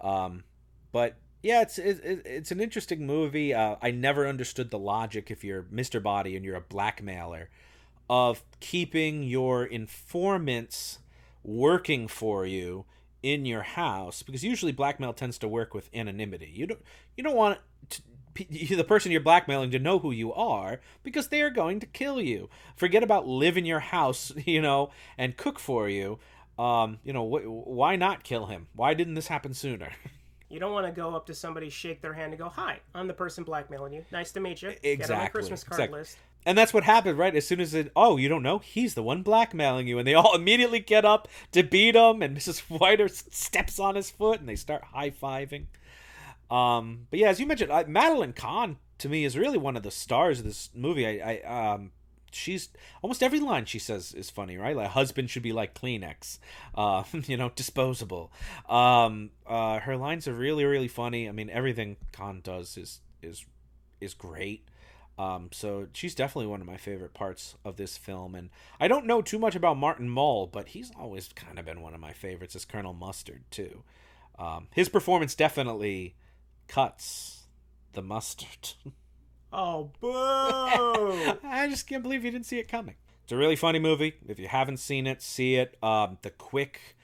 Um, 0.00 0.44
but 0.92 1.16
yeah, 1.42 1.62
it's 1.62 1.78
it, 1.78 2.00
it- 2.04 2.22
it's 2.26 2.50
an 2.50 2.60
interesting 2.60 3.06
movie. 3.06 3.54
Uh, 3.54 3.76
I 3.82 3.90
never 3.90 4.26
understood 4.26 4.70
the 4.70 4.78
logic 4.78 5.30
if 5.30 5.44
you're 5.44 5.64
Mr. 5.64 6.00
Body 6.00 6.36
and 6.36 6.44
you're 6.44 6.56
a 6.56 6.60
blackmailer 6.60 7.48
of 8.08 8.42
keeping 8.60 9.22
your 9.22 9.64
informants 9.64 10.98
working 11.44 12.08
for 12.08 12.44
you 12.46 12.84
in 13.22 13.46
your 13.46 13.62
house 13.62 14.22
because 14.22 14.44
usually 14.44 14.72
blackmail 14.72 15.12
tends 15.12 15.38
to 15.38 15.48
work 15.48 15.74
with 15.74 15.90
anonymity. 15.94 16.50
You 16.54 16.66
don't 16.66 16.80
you 17.16 17.22
don't 17.24 17.36
want 17.36 17.58
to, 17.90 18.02
the 18.76 18.84
person 18.84 19.10
you're 19.12 19.20
blackmailing 19.20 19.70
to 19.72 19.78
know 19.78 19.98
who 19.98 20.10
you 20.12 20.32
are 20.32 20.80
because 21.02 21.28
they 21.28 21.42
are 21.42 21.50
going 21.50 21.80
to 21.80 21.86
kill 21.86 22.20
you. 22.20 22.48
Forget 22.76 23.02
about 23.02 23.26
live 23.26 23.56
in 23.56 23.66
your 23.66 23.80
house, 23.80 24.32
you 24.46 24.62
know, 24.62 24.90
and 25.18 25.36
cook 25.36 25.58
for 25.58 25.88
you. 25.88 26.18
Um, 26.60 26.98
you 27.04 27.12
know, 27.12 27.26
wh- 27.26 27.66
why 27.68 27.96
not 27.96 28.22
kill 28.22 28.46
him? 28.46 28.66
Why 28.74 28.92
didn't 28.94 29.14
this 29.14 29.28
happen 29.28 29.54
sooner? 29.54 29.90
You 30.52 30.58
don't 30.58 30.72
want 30.72 30.84
to 30.84 30.90
go 30.90 31.14
up 31.14 31.26
to 31.26 31.34
somebody, 31.34 31.70
shake 31.70 32.02
their 32.02 32.12
hand, 32.12 32.32
and 32.32 32.38
go, 32.40 32.48
"Hi, 32.48 32.80
I'm 32.92 33.06
the 33.06 33.14
person 33.14 33.44
blackmailing 33.44 33.92
you. 33.92 34.04
Nice 34.10 34.32
to 34.32 34.40
meet 34.40 34.62
you. 34.62 34.70
Get 34.70 34.78
on 34.78 34.82
my 34.84 34.90
Exactly, 34.90 35.30
Christmas 35.30 35.62
card 35.62 35.78
exactly. 35.78 35.98
list." 36.00 36.18
And 36.44 36.58
that's 36.58 36.74
what 36.74 36.82
happened, 36.82 37.18
right? 37.18 37.36
As 37.36 37.46
soon 37.46 37.60
as 37.60 37.72
it, 37.72 37.92
oh, 37.94 38.16
you 38.16 38.28
don't 38.28 38.42
know, 38.42 38.58
he's 38.58 38.94
the 38.94 39.02
one 39.04 39.22
blackmailing 39.22 39.86
you, 39.86 39.96
and 40.00 40.08
they 40.08 40.14
all 40.14 40.34
immediately 40.40 40.80
get 40.80 41.04
up 41.04 41.28
to 41.52 41.62
beat 41.62 41.94
him, 41.94 42.20
and 42.20 42.36
Mrs. 42.36 42.62
Whiter 42.68 43.06
steps 43.06 43.78
on 43.78 43.94
his 43.94 44.10
foot, 44.10 44.40
and 44.40 44.48
they 44.48 44.56
start 44.56 44.82
high 44.92 45.10
fiving. 45.10 45.66
Um, 46.50 47.06
but 47.10 47.20
yeah, 47.20 47.28
as 47.28 47.38
you 47.38 47.46
mentioned, 47.46 47.70
I, 47.70 47.84
Madeline 47.84 48.32
Kahn 48.32 48.78
to 48.98 49.08
me 49.08 49.24
is 49.24 49.38
really 49.38 49.58
one 49.58 49.76
of 49.76 49.84
the 49.84 49.92
stars 49.92 50.40
of 50.40 50.44
this 50.46 50.70
movie. 50.74 51.06
I, 51.06 51.36
I 51.44 51.74
um, 51.74 51.92
she's 52.32 52.68
almost 53.02 53.22
every 53.22 53.40
line 53.40 53.64
she 53.64 53.78
says 53.78 54.14
is 54.14 54.30
funny, 54.30 54.56
right? 54.56 54.76
Like 54.76 54.88
husband 54.88 55.30
should 55.30 55.42
be 55.42 55.52
like 55.52 55.74
Kleenex, 55.74 56.38
uh, 56.74 57.04
you 57.26 57.36
know, 57.36 57.50
disposable. 57.54 58.32
Um, 58.68 59.30
uh, 59.46 59.80
her 59.80 59.96
lines 59.96 60.26
are 60.28 60.34
really, 60.34 60.64
really 60.64 60.88
funny. 60.88 61.28
I 61.28 61.32
mean, 61.32 61.50
everything 61.50 61.96
Kahn 62.12 62.40
does 62.42 62.76
is 62.76 63.00
is 63.22 63.44
is 64.00 64.14
great. 64.14 64.66
Um, 65.18 65.50
so 65.52 65.86
she's 65.92 66.14
definitely 66.14 66.46
one 66.46 66.62
of 66.62 66.66
my 66.66 66.78
favorite 66.78 67.12
parts 67.12 67.54
of 67.62 67.76
this 67.76 67.98
film, 67.98 68.34
and 68.34 68.48
I 68.80 68.88
don't 68.88 69.04
know 69.04 69.20
too 69.20 69.38
much 69.38 69.54
about 69.54 69.76
Martin 69.76 70.08
Mull, 70.08 70.46
but 70.46 70.68
he's 70.68 70.90
always 70.98 71.28
kind 71.34 71.58
of 71.58 71.66
been 71.66 71.82
one 71.82 71.92
of 71.92 72.00
my 72.00 72.14
favorites 72.14 72.56
as 72.56 72.64
Colonel 72.64 72.94
Mustard 72.94 73.42
too. 73.50 73.82
Um, 74.38 74.68
his 74.74 74.88
performance 74.88 75.34
definitely 75.34 76.16
cuts 76.68 77.40
the 77.92 78.02
mustard. 78.02 78.74
Oh, 79.52 79.90
boo! 80.00 80.10
I 81.44 81.66
just 81.68 81.86
can't 81.86 82.02
believe 82.02 82.24
you 82.24 82.30
didn't 82.30 82.46
see 82.46 82.58
it 82.58 82.68
coming. 82.68 82.94
It's 83.24 83.32
a 83.32 83.36
really 83.36 83.56
funny 83.56 83.78
movie. 83.78 84.14
If 84.28 84.38
you 84.38 84.48
haven't 84.48 84.78
seen 84.78 85.06
it, 85.06 85.22
see 85.22 85.56
it. 85.56 85.76
Um, 85.82 86.18
the 86.22 86.30
quick, 86.30 86.96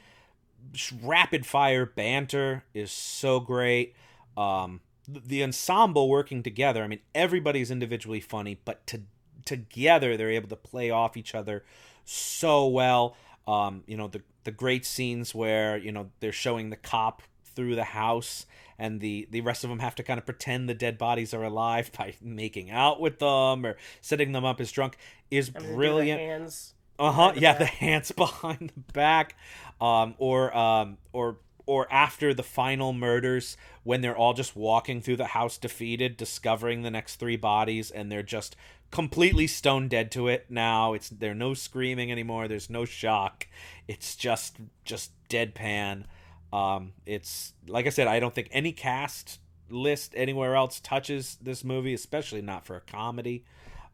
rapid 1.02 1.46
fire 1.46 1.86
banter 1.86 2.64
is 2.74 2.90
so 2.90 3.40
great. 3.40 3.94
Um, 4.36 4.80
the 5.08 5.42
ensemble 5.42 6.08
working 6.08 6.42
together. 6.42 6.82
I 6.82 6.88
mean, 6.88 7.00
everybody's 7.14 7.70
individually 7.70 8.20
funny, 8.20 8.60
but 8.64 8.86
to, 8.88 9.02
together 9.44 10.16
they're 10.16 10.30
able 10.30 10.48
to 10.48 10.56
play 10.56 10.90
off 10.90 11.16
each 11.16 11.34
other 11.34 11.64
so 12.04 12.66
well. 12.66 13.16
Um, 13.46 13.84
you 13.86 13.96
know, 13.96 14.08
the 14.08 14.22
the 14.44 14.50
great 14.50 14.84
scenes 14.84 15.34
where 15.34 15.76
you 15.76 15.92
know 15.92 16.10
they're 16.20 16.32
showing 16.32 16.70
the 16.70 16.76
cop 16.76 17.22
through 17.56 17.74
the 17.74 17.84
house 17.84 18.46
and 18.78 19.00
the 19.00 19.26
the 19.30 19.40
rest 19.40 19.64
of 19.64 19.70
them 19.70 19.78
have 19.80 19.94
to 19.96 20.02
kind 20.02 20.18
of 20.18 20.26
pretend 20.26 20.68
the 20.68 20.74
dead 20.74 20.98
bodies 20.98 21.34
are 21.34 21.42
alive 21.42 21.90
by 21.98 22.14
making 22.22 22.70
out 22.70 23.00
with 23.00 23.18
them 23.18 23.66
or 23.66 23.76
setting 24.00 24.32
them 24.32 24.44
up 24.44 24.60
as 24.60 24.70
drunk 24.70 24.96
is 25.30 25.50
brilliant. 25.50 26.20
hands. 26.20 26.74
Uh 26.98 27.12
huh. 27.12 27.32
Yeah, 27.36 27.58
the 27.58 27.66
hands 27.66 28.12
behind 28.16 28.72
the 28.74 28.92
back, 28.92 29.36
um, 29.80 30.14
or 30.18 30.56
um, 30.56 30.98
or 31.12 31.38
or 31.66 31.92
after 31.92 32.32
the 32.32 32.44
final 32.44 32.92
murders 32.92 33.56
when 33.82 34.00
they're 34.00 34.16
all 34.16 34.32
just 34.32 34.56
walking 34.56 35.00
through 35.00 35.16
the 35.16 35.26
house 35.26 35.58
defeated, 35.58 36.16
discovering 36.16 36.82
the 36.82 36.90
next 36.90 37.16
three 37.16 37.36
bodies, 37.36 37.90
and 37.90 38.10
they're 38.10 38.22
just 38.22 38.56
completely 38.90 39.46
stone 39.46 39.88
dead 39.88 40.10
to 40.12 40.28
it 40.28 40.46
now. 40.48 40.92
It's 40.92 41.08
there's 41.08 41.36
no 41.36 41.54
screaming 41.54 42.10
anymore. 42.10 42.48
There's 42.48 42.70
no 42.70 42.84
shock. 42.84 43.46
It's 43.88 44.16
just 44.16 44.56
just 44.84 45.10
deadpan. 45.28 46.04
Um, 46.52 46.92
it's 47.04 47.52
like 47.66 47.86
I 47.86 47.90
said, 47.90 48.06
I 48.06 48.20
don't 48.20 48.34
think 48.34 48.48
any 48.52 48.72
cast 48.72 49.40
list 49.68 50.12
anywhere 50.16 50.54
else 50.54 50.80
touches 50.80 51.36
this 51.42 51.64
movie, 51.64 51.92
especially 51.94 52.42
not 52.42 52.64
for 52.64 52.76
a 52.76 52.80
comedy. 52.80 53.44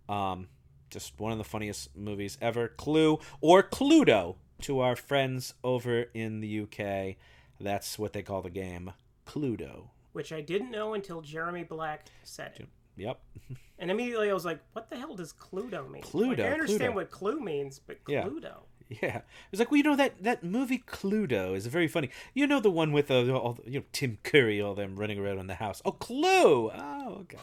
Um, 0.08 0.48
just 0.90 1.18
one 1.18 1.32
of 1.32 1.38
the 1.38 1.44
funniest 1.44 1.96
movies 1.96 2.36
ever. 2.42 2.68
Clue 2.68 3.18
or 3.40 3.62
Cluedo 3.62 4.36
to 4.62 4.80
our 4.80 4.94
friends 4.96 5.54
over 5.64 6.02
in 6.14 6.40
the 6.40 6.60
UK. 6.60 7.16
That's 7.58 7.98
what 7.98 8.12
they 8.12 8.22
call 8.22 8.42
the 8.42 8.50
game, 8.50 8.92
Cluedo. 9.26 9.88
Which 10.12 10.32
I 10.32 10.40
didn't 10.42 10.70
know 10.70 10.92
until 10.94 11.22
Jeremy 11.22 11.64
Black 11.64 12.06
said 12.22 12.52
it. 12.56 12.68
Yep. 12.96 13.18
And 13.78 13.90
immediately 13.90 14.28
I 14.30 14.34
was 14.34 14.44
like, 14.44 14.60
what 14.74 14.90
the 14.90 14.96
hell 14.96 15.14
does 15.16 15.32
Cluedo 15.32 15.90
mean? 15.90 16.02
Cluedo, 16.02 16.28
Like, 16.38 16.40
I 16.40 16.52
understand 16.52 16.92
Cluedo. 16.92 16.94
what 16.94 17.10
clue 17.10 17.40
means, 17.40 17.78
but. 17.78 18.04
Cluedo. 18.04 18.10
Yeah, 18.12 18.54
it 19.00 19.24
was 19.50 19.60
like, 19.60 19.70
well, 19.70 19.78
you 19.78 19.84
know 19.84 19.96
that 19.96 20.22
that 20.22 20.44
movie 20.44 20.82
Cluedo 20.86 21.54
is 21.56 21.66
very 21.66 21.88
funny. 21.88 22.10
You 22.34 22.46
know 22.46 22.60
the 22.60 22.70
one 22.70 22.92
with 22.92 23.10
uh, 23.10 23.30
all, 23.32 23.58
you 23.66 23.80
know 23.80 23.86
Tim 23.92 24.18
Curry, 24.22 24.60
all 24.60 24.74
them 24.74 24.96
running 24.96 25.18
around 25.18 25.38
in 25.38 25.46
the 25.46 25.54
house. 25.54 25.80
Oh, 25.84 25.92
Clue. 25.92 26.70
Oh, 26.70 27.18
okay. 27.22 27.38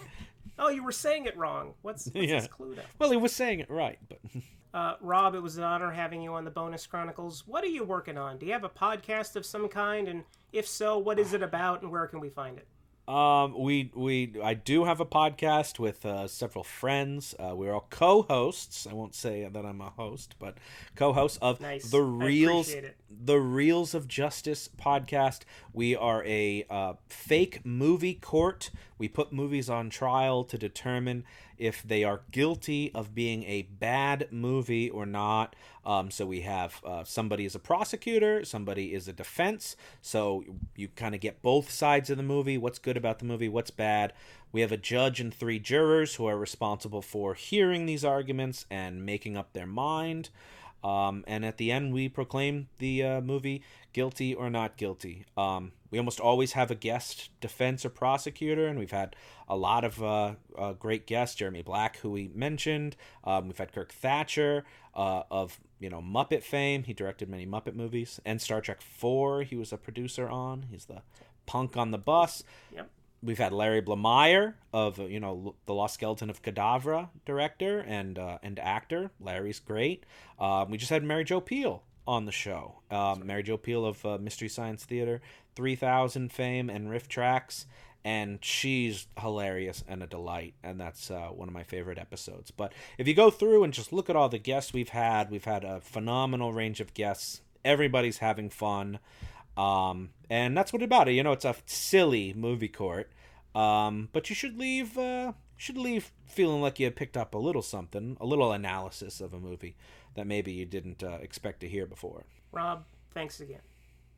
Oh, 0.58 0.70
you 0.70 0.84
were 0.84 0.92
saying 0.92 1.26
it 1.26 1.38
wrong. 1.38 1.74
What's, 1.82 2.08
what's 2.08 2.28
Yeah. 2.28 2.40
this 2.42 2.50
Cluedo? 2.50 2.80
Well, 3.00 3.12
he 3.12 3.18
was 3.18 3.34
saying 3.34 3.60
it 3.62 3.70
right, 3.70 3.98
but 4.08 4.20
Uh, 4.72 4.94
Robb, 5.02 5.34
it 5.34 5.42
was 5.42 5.58
an 5.58 5.64
honor 5.64 5.90
having 5.90 6.22
you 6.22 6.36
on 6.36 6.46
the 6.46 6.52
Bonus 6.52 6.86
Chronicles. 6.86 7.48
What 7.48 7.64
are 7.64 7.68
you 7.70 7.84
working 7.84 8.20
on? 8.20 8.38
Do 8.38 8.46
you 8.46 8.52
have 8.52 8.64
a 8.64 8.70
podcast 8.70 9.36
of 9.36 9.44
some 9.44 9.68
kind? 9.68 10.08
And 10.08 10.26
if 10.54 10.68
so, 10.68 10.96
what 11.00 11.18
is 11.18 11.34
it 11.34 11.42
about 11.42 11.82
and 11.82 11.90
where 11.92 12.06
can 12.06 12.20
we 12.20 12.30
find 12.30 12.56
it? 12.60 12.68
Um, 13.10 13.56
we 13.58 13.92
we 13.96 14.36
I 14.44 14.54
do 14.54 14.84
have 14.84 15.00
a 15.00 15.06
podcast 15.06 15.80
with 15.80 16.06
uh, 16.06 16.28
several 16.28 16.64
friends. 16.64 17.34
Uh, 17.40 17.56
we're 17.56 17.74
all 17.74 17.88
co-hosts. 17.90 18.86
I 18.86 18.94
won't 18.94 19.16
say 19.16 19.50
that 19.52 19.66
I'm 19.66 19.82
a 19.82 19.90
host, 19.90 20.36
but 20.38 20.60
co-hosts 20.96 21.40
of 21.42 21.60
Nice. 21.60 21.90
the 21.90 22.04
Reels 22.04 22.76
the 23.10 23.40
Reels 23.40 23.96
of 23.96 24.08
Justice 24.08 24.70
podcast. 24.80 25.40
We 25.74 25.96
are 25.96 26.24
a 26.24 26.66
uh, 26.70 26.94
fake 27.08 27.66
movie 27.66 28.14
court. 28.14 28.70
We 29.00 29.08
put 29.08 29.34
movies 29.34 29.72
on 29.72 29.90
trial 29.90 30.44
to 30.44 30.58
determine 30.60 31.24
if 31.60 31.84
they 31.84 32.04
are 32.04 32.22
guilty 32.32 32.92
of 32.96 33.14
being 33.14 33.44
a 33.44 33.64
bad 33.64 34.28
movie 34.32 34.90
or 34.90 35.06
not. 35.06 35.56
Um, 35.86 36.10
so 36.10 36.26
we 36.26 36.42
have 36.42 36.82
uh, 36.86 37.04
somebody 37.04 37.46
is 37.46 37.56
a 37.56 37.60
prosecutor, 37.60 38.44
somebody 38.46 38.94
is 38.94 39.08
a 39.08 39.14
defense. 39.14 39.76
So 40.02 40.44
you 40.76 40.88
kind 40.88 41.14
of 41.14 41.22
get 41.22 41.42
both 41.42 41.70
sides 41.70 42.10
of 42.10 42.18
the 42.18 42.24
movie 42.24 42.58
what's 42.58 42.80
good 42.80 42.98
about 42.98 43.20
the 43.20 43.26
movie, 43.26 43.50
what's 43.50 43.72
bad. 43.72 44.14
We 44.52 44.62
have 44.62 44.72
a 44.72 44.78
judge 44.78 45.20
and 45.20 45.34
three 45.34 45.60
jurors 45.60 46.16
who 46.16 46.26
are 46.26 46.38
responsible 46.38 47.02
for 47.02 47.36
hearing 47.36 47.86
these 47.86 48.04
arguments 48.04 48.66
and 48.72 49.06
making 49.06 49.38
up 49.38 49.54
their 49.54 49.68
mind. 49.68 50.30
Um, 50.84 51.24
and 51.28 51.46
at 51.46 51.58
the 51.58 51.72
end, 51.72 51.94
we 51.94 52.08
proclaim 52.10 52.70
the 52.80 53.04
uh, 53.04 53.22
movie 53.22 53.64
guilty 53.94 54.34
or 54.34 54.50
not 54.50 54.78
guilty. 54.78 55.26
Um, 55.36 55.74
we 55.92 55.98
almost 55.98 56.20
always 56.20 56.54
have 56.54 56.72
a 56.72 56.76
guest 56.76 57.30
defense 57.42 57.86
or 57.86 57.90
prosecutor, 57.90 58.68
and 58.68 58.78
we've 58.78 58.92
had 58.92 59.16
a 59.48 59.56
lot 59.56 59.84
of 59.84 60.02
uh, 60.04 60.34
uh, 60.58 60.74
great 60.74 61.08
guests. 61.08 61.36
Jeremy 61.36 61.62
Black, 61.62 61.98
who 61.98 62.12
we 62.12 62.30
mentioned. 62.34 62.96
Um, 63.24 63.48
we've 63.48 63.58
had 63.58 63.74
Kirk 63.74 63.92
Thatcher 63.92 64.66
uh, 64.96 65.24
of 65.32 65.60
you 65.80 65.90
know 65.90 66.02
Muppet 66.02 66.44
fame. 66.44 66.84
He 66.84 66.94
directed 66.94 67.30
many 67.30 67.46
Muppet 67.46 67.76
movies 67.76 68.20
and 68.26 68.42
Star 68.42 68.62
Trek 68.62 68.82
Four. 68.82 69.44
He 69.44 69.56
was 69.56 69.74
a 69.74 69.78
producer 69.78 70.30
on. 70.30 70.66
He's 70.70 70.86
the 70.86 71.02
punk 71.46 71.76
on 71.78 71.92
the 71.92 71.98
bus. 71.98 72.44
Yep. 72.74 72.90
We've 73.22 73.38
had 73.38 73.52
Larry 73.52 73.82
Blamire 73.82 74.54
of 74.72 75.00
uh, 75.00 75.06
you 75.06 75.20
know 75.20 75.56
the 75.66 75.74
Lost 75.74 75.96
Skeleton 75.96 76.30
of 76.30 76.42
Cadavra 76.42 77.10
director 77.26 77.80
and 77.80 78.18
uh, 78.18 78.38
and 78.44 78.60
actor. 78.60 79.12
Larry's 79.20 79.60
great. 79.60 80.06
Um, 80.40 80.70
we 80.70 80.78
just 80.78 80.92
had 80.92 81.04
Mary 81.04 81.24
Jo 81.24 81.42
Pehl 81.42 81.82
on 82.10 82.26
the 82.26 82.32
show. 82.32 82.80
Um, 82.90 83.28
Mary 83.28 83.44
Jo 83.44 83.56
Pehl 83.56 83.86
of 83.86 84.04
uh, 84.04 84.18
Mystery 84.18 84.50
Science 84.50 84.84
Theater, 84.84 85.22
Three 85.56 85.76
Thousand 85.76 86.34
fame, 86.34 86.68
and 86.68 86.90
RiffTrax, 86.90 87.66
and 88.04 88.44
she's 88.44 89.06
hilarious 89.20 89.84
and 89.88 90.02
a 90.02 90.08
delight. 90.08 90.56
And 90.64 90.82
that's 90.82 91.12
uh, 91.12 91.28
one 91.28 91.48
of 91.48 91.54
my 91.54 91.62
favorite 91.62 92.00
episodes. 92.00 92.50
But 92.50 92.74
if 92.98 93.08
you 93.08 93.14
go 93.14 93.30
through 93.30 93.64
and 93.64 93.72
just 93.72 93.94
look 93.94 94.10
at 94.10 94.16
all 94.16 94.28
the 94.28 94.40
guests 94.40 94.74
we've 94.74 94.90
had, 94.90 95.30
we've 95.30 95.46
had 95.46 95.64
a 95.64 95.82
phenomenal 95.82 96.52
range 96.52 96.80
of 96.80 96.96
guests. 96.96 97.42
Everybody's 97.64 98.18
having 98.18 98.50
fun. 98.50 98.98
Um, 99.56 100.10
and 100.32 100.58
that's 100.58 100.74
what 100.74 100.82
about 100.82 101.10
it. 101.10 101.14
You 101.14 101.22
know, 101.22 101.34
it's 101.34 101.46
a 101.46 101.56
silly 101.68 102.34
movie 102.34 102.70
court. 102.70 103.12
Um, 103.54 104.10
but 104.14 104.30
you 104.30 104.36
should 104.36 104.58
leave 104.58 104.98
uh, 104.98 105.34
should 105.58 105.78
leave 105.78 106.12
feeling 106.26 106.62
like 106.62 106.80
you 106.80 106.90
picked 106.90 107.18
up 107.18 107.36
a 107.36 107.38
little 107.38 107.62
something, 107.62 108.18
a 108.20 108.26
little 108.26 108.52
analysis 108.52 109.22
of 109.22 109.32
a 109.32 109.40
movie 109.40 109.76
that 110.20 110.28
maybe 110.28 110.52
you 110.52 110.66
didn't 110.66 111.02
uh, 111.02 111.18
expect 111.22 111.62
to 111.62 111.68
hear 111.68 111.86
before. 111.86 112.26
Robb, 112.52 112.84
thanks 113.14 113.40
again. 113.40 113.62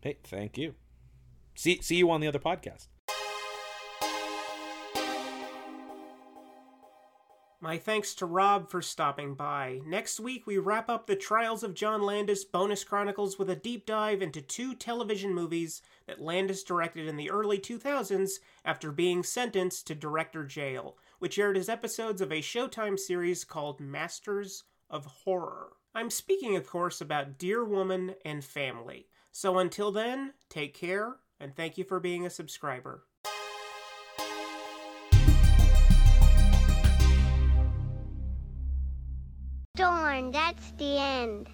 Hey, 0.01 0.17
thank 0.23 0.57
you. 0.57 0.73
See 1.53 1.79
see 1.81 1.97
you 1.97 2.09
on 2.09 2.21
the 2.21 2.27
other 2.27 2.39
podcast. 2.39 2.87
My 7.63 7.77
thanks 7.77 8.15
to 8.15 8.25
Robb 8.25 8.71
for 8.71 8.81
stopping 8.81 9.35
by. 9.35 9.81
Next 9.85 10.19
week, 10.19 10.47
we 10.47 10.57
wrap 10.57 10.89
up 10.89 11.05
the 11.05 11.15
Trials 11.15 11.61
of 11.61 11.75
John 11.75 12.01
Landis 12.01 12.43
bonus 12.43 12.83
chronicles 12.83 13.37
with 13.37 13.51
a 13.51 13.55
deep 13.55 13.85
dive 13.85 14.23
into 14.23 14.41
two 14.41 14.73
television 14.73 15.31
movies 15.31 15.83
that 16.07 16.19
Landis 16.19 16.63
directed 16.63 17.07
in 17.07 17.17
the 17.17 17.29
early 17.29 17.59
2000s 17.59 18.39
after 18.65 18.91
being 18.91 19.21
sentenced 19.21 19.85
to 19.85 19.93
director 19.93 20.43
jail, 20.43 20.97
which 21.19 21.37
aired 21.37 21.55
as 21.55 21.69
episodes 21.69 22.21
of 22.21 22.31
a 22.31 22.41
Showtime 22.41 22.97
series 22.97 23.43
called 23.43 23.79
Masters 23.79 24.63
of 24.89 25.05
Horror. 25.05 25.73
I'm 25.93 26.09
speaking, 26.09 26.55
of 26.55 26.65
course, 26.65 27.01
about 27.01 27.37
Deer 27.37 27.65
Woman 27.65 28.15
and 28.23 28.43
Family. 28.43 29.07
So 29.33 29.59
until 29.59 29.91
then, 29.91 30.33
take 30.49 30.73
care, 30.73 31.17
and 31.37 31.53
thank 31.53 31.77
you 31.77 31.83
for 31.83 31.99
being 31.99 32.25
a 32.25 32.29
subscriber. 32.29 33.03
Darn, 39.75 40.31
that's 40.31 40.71
the 40.77 40.97
end. 40.97 41.49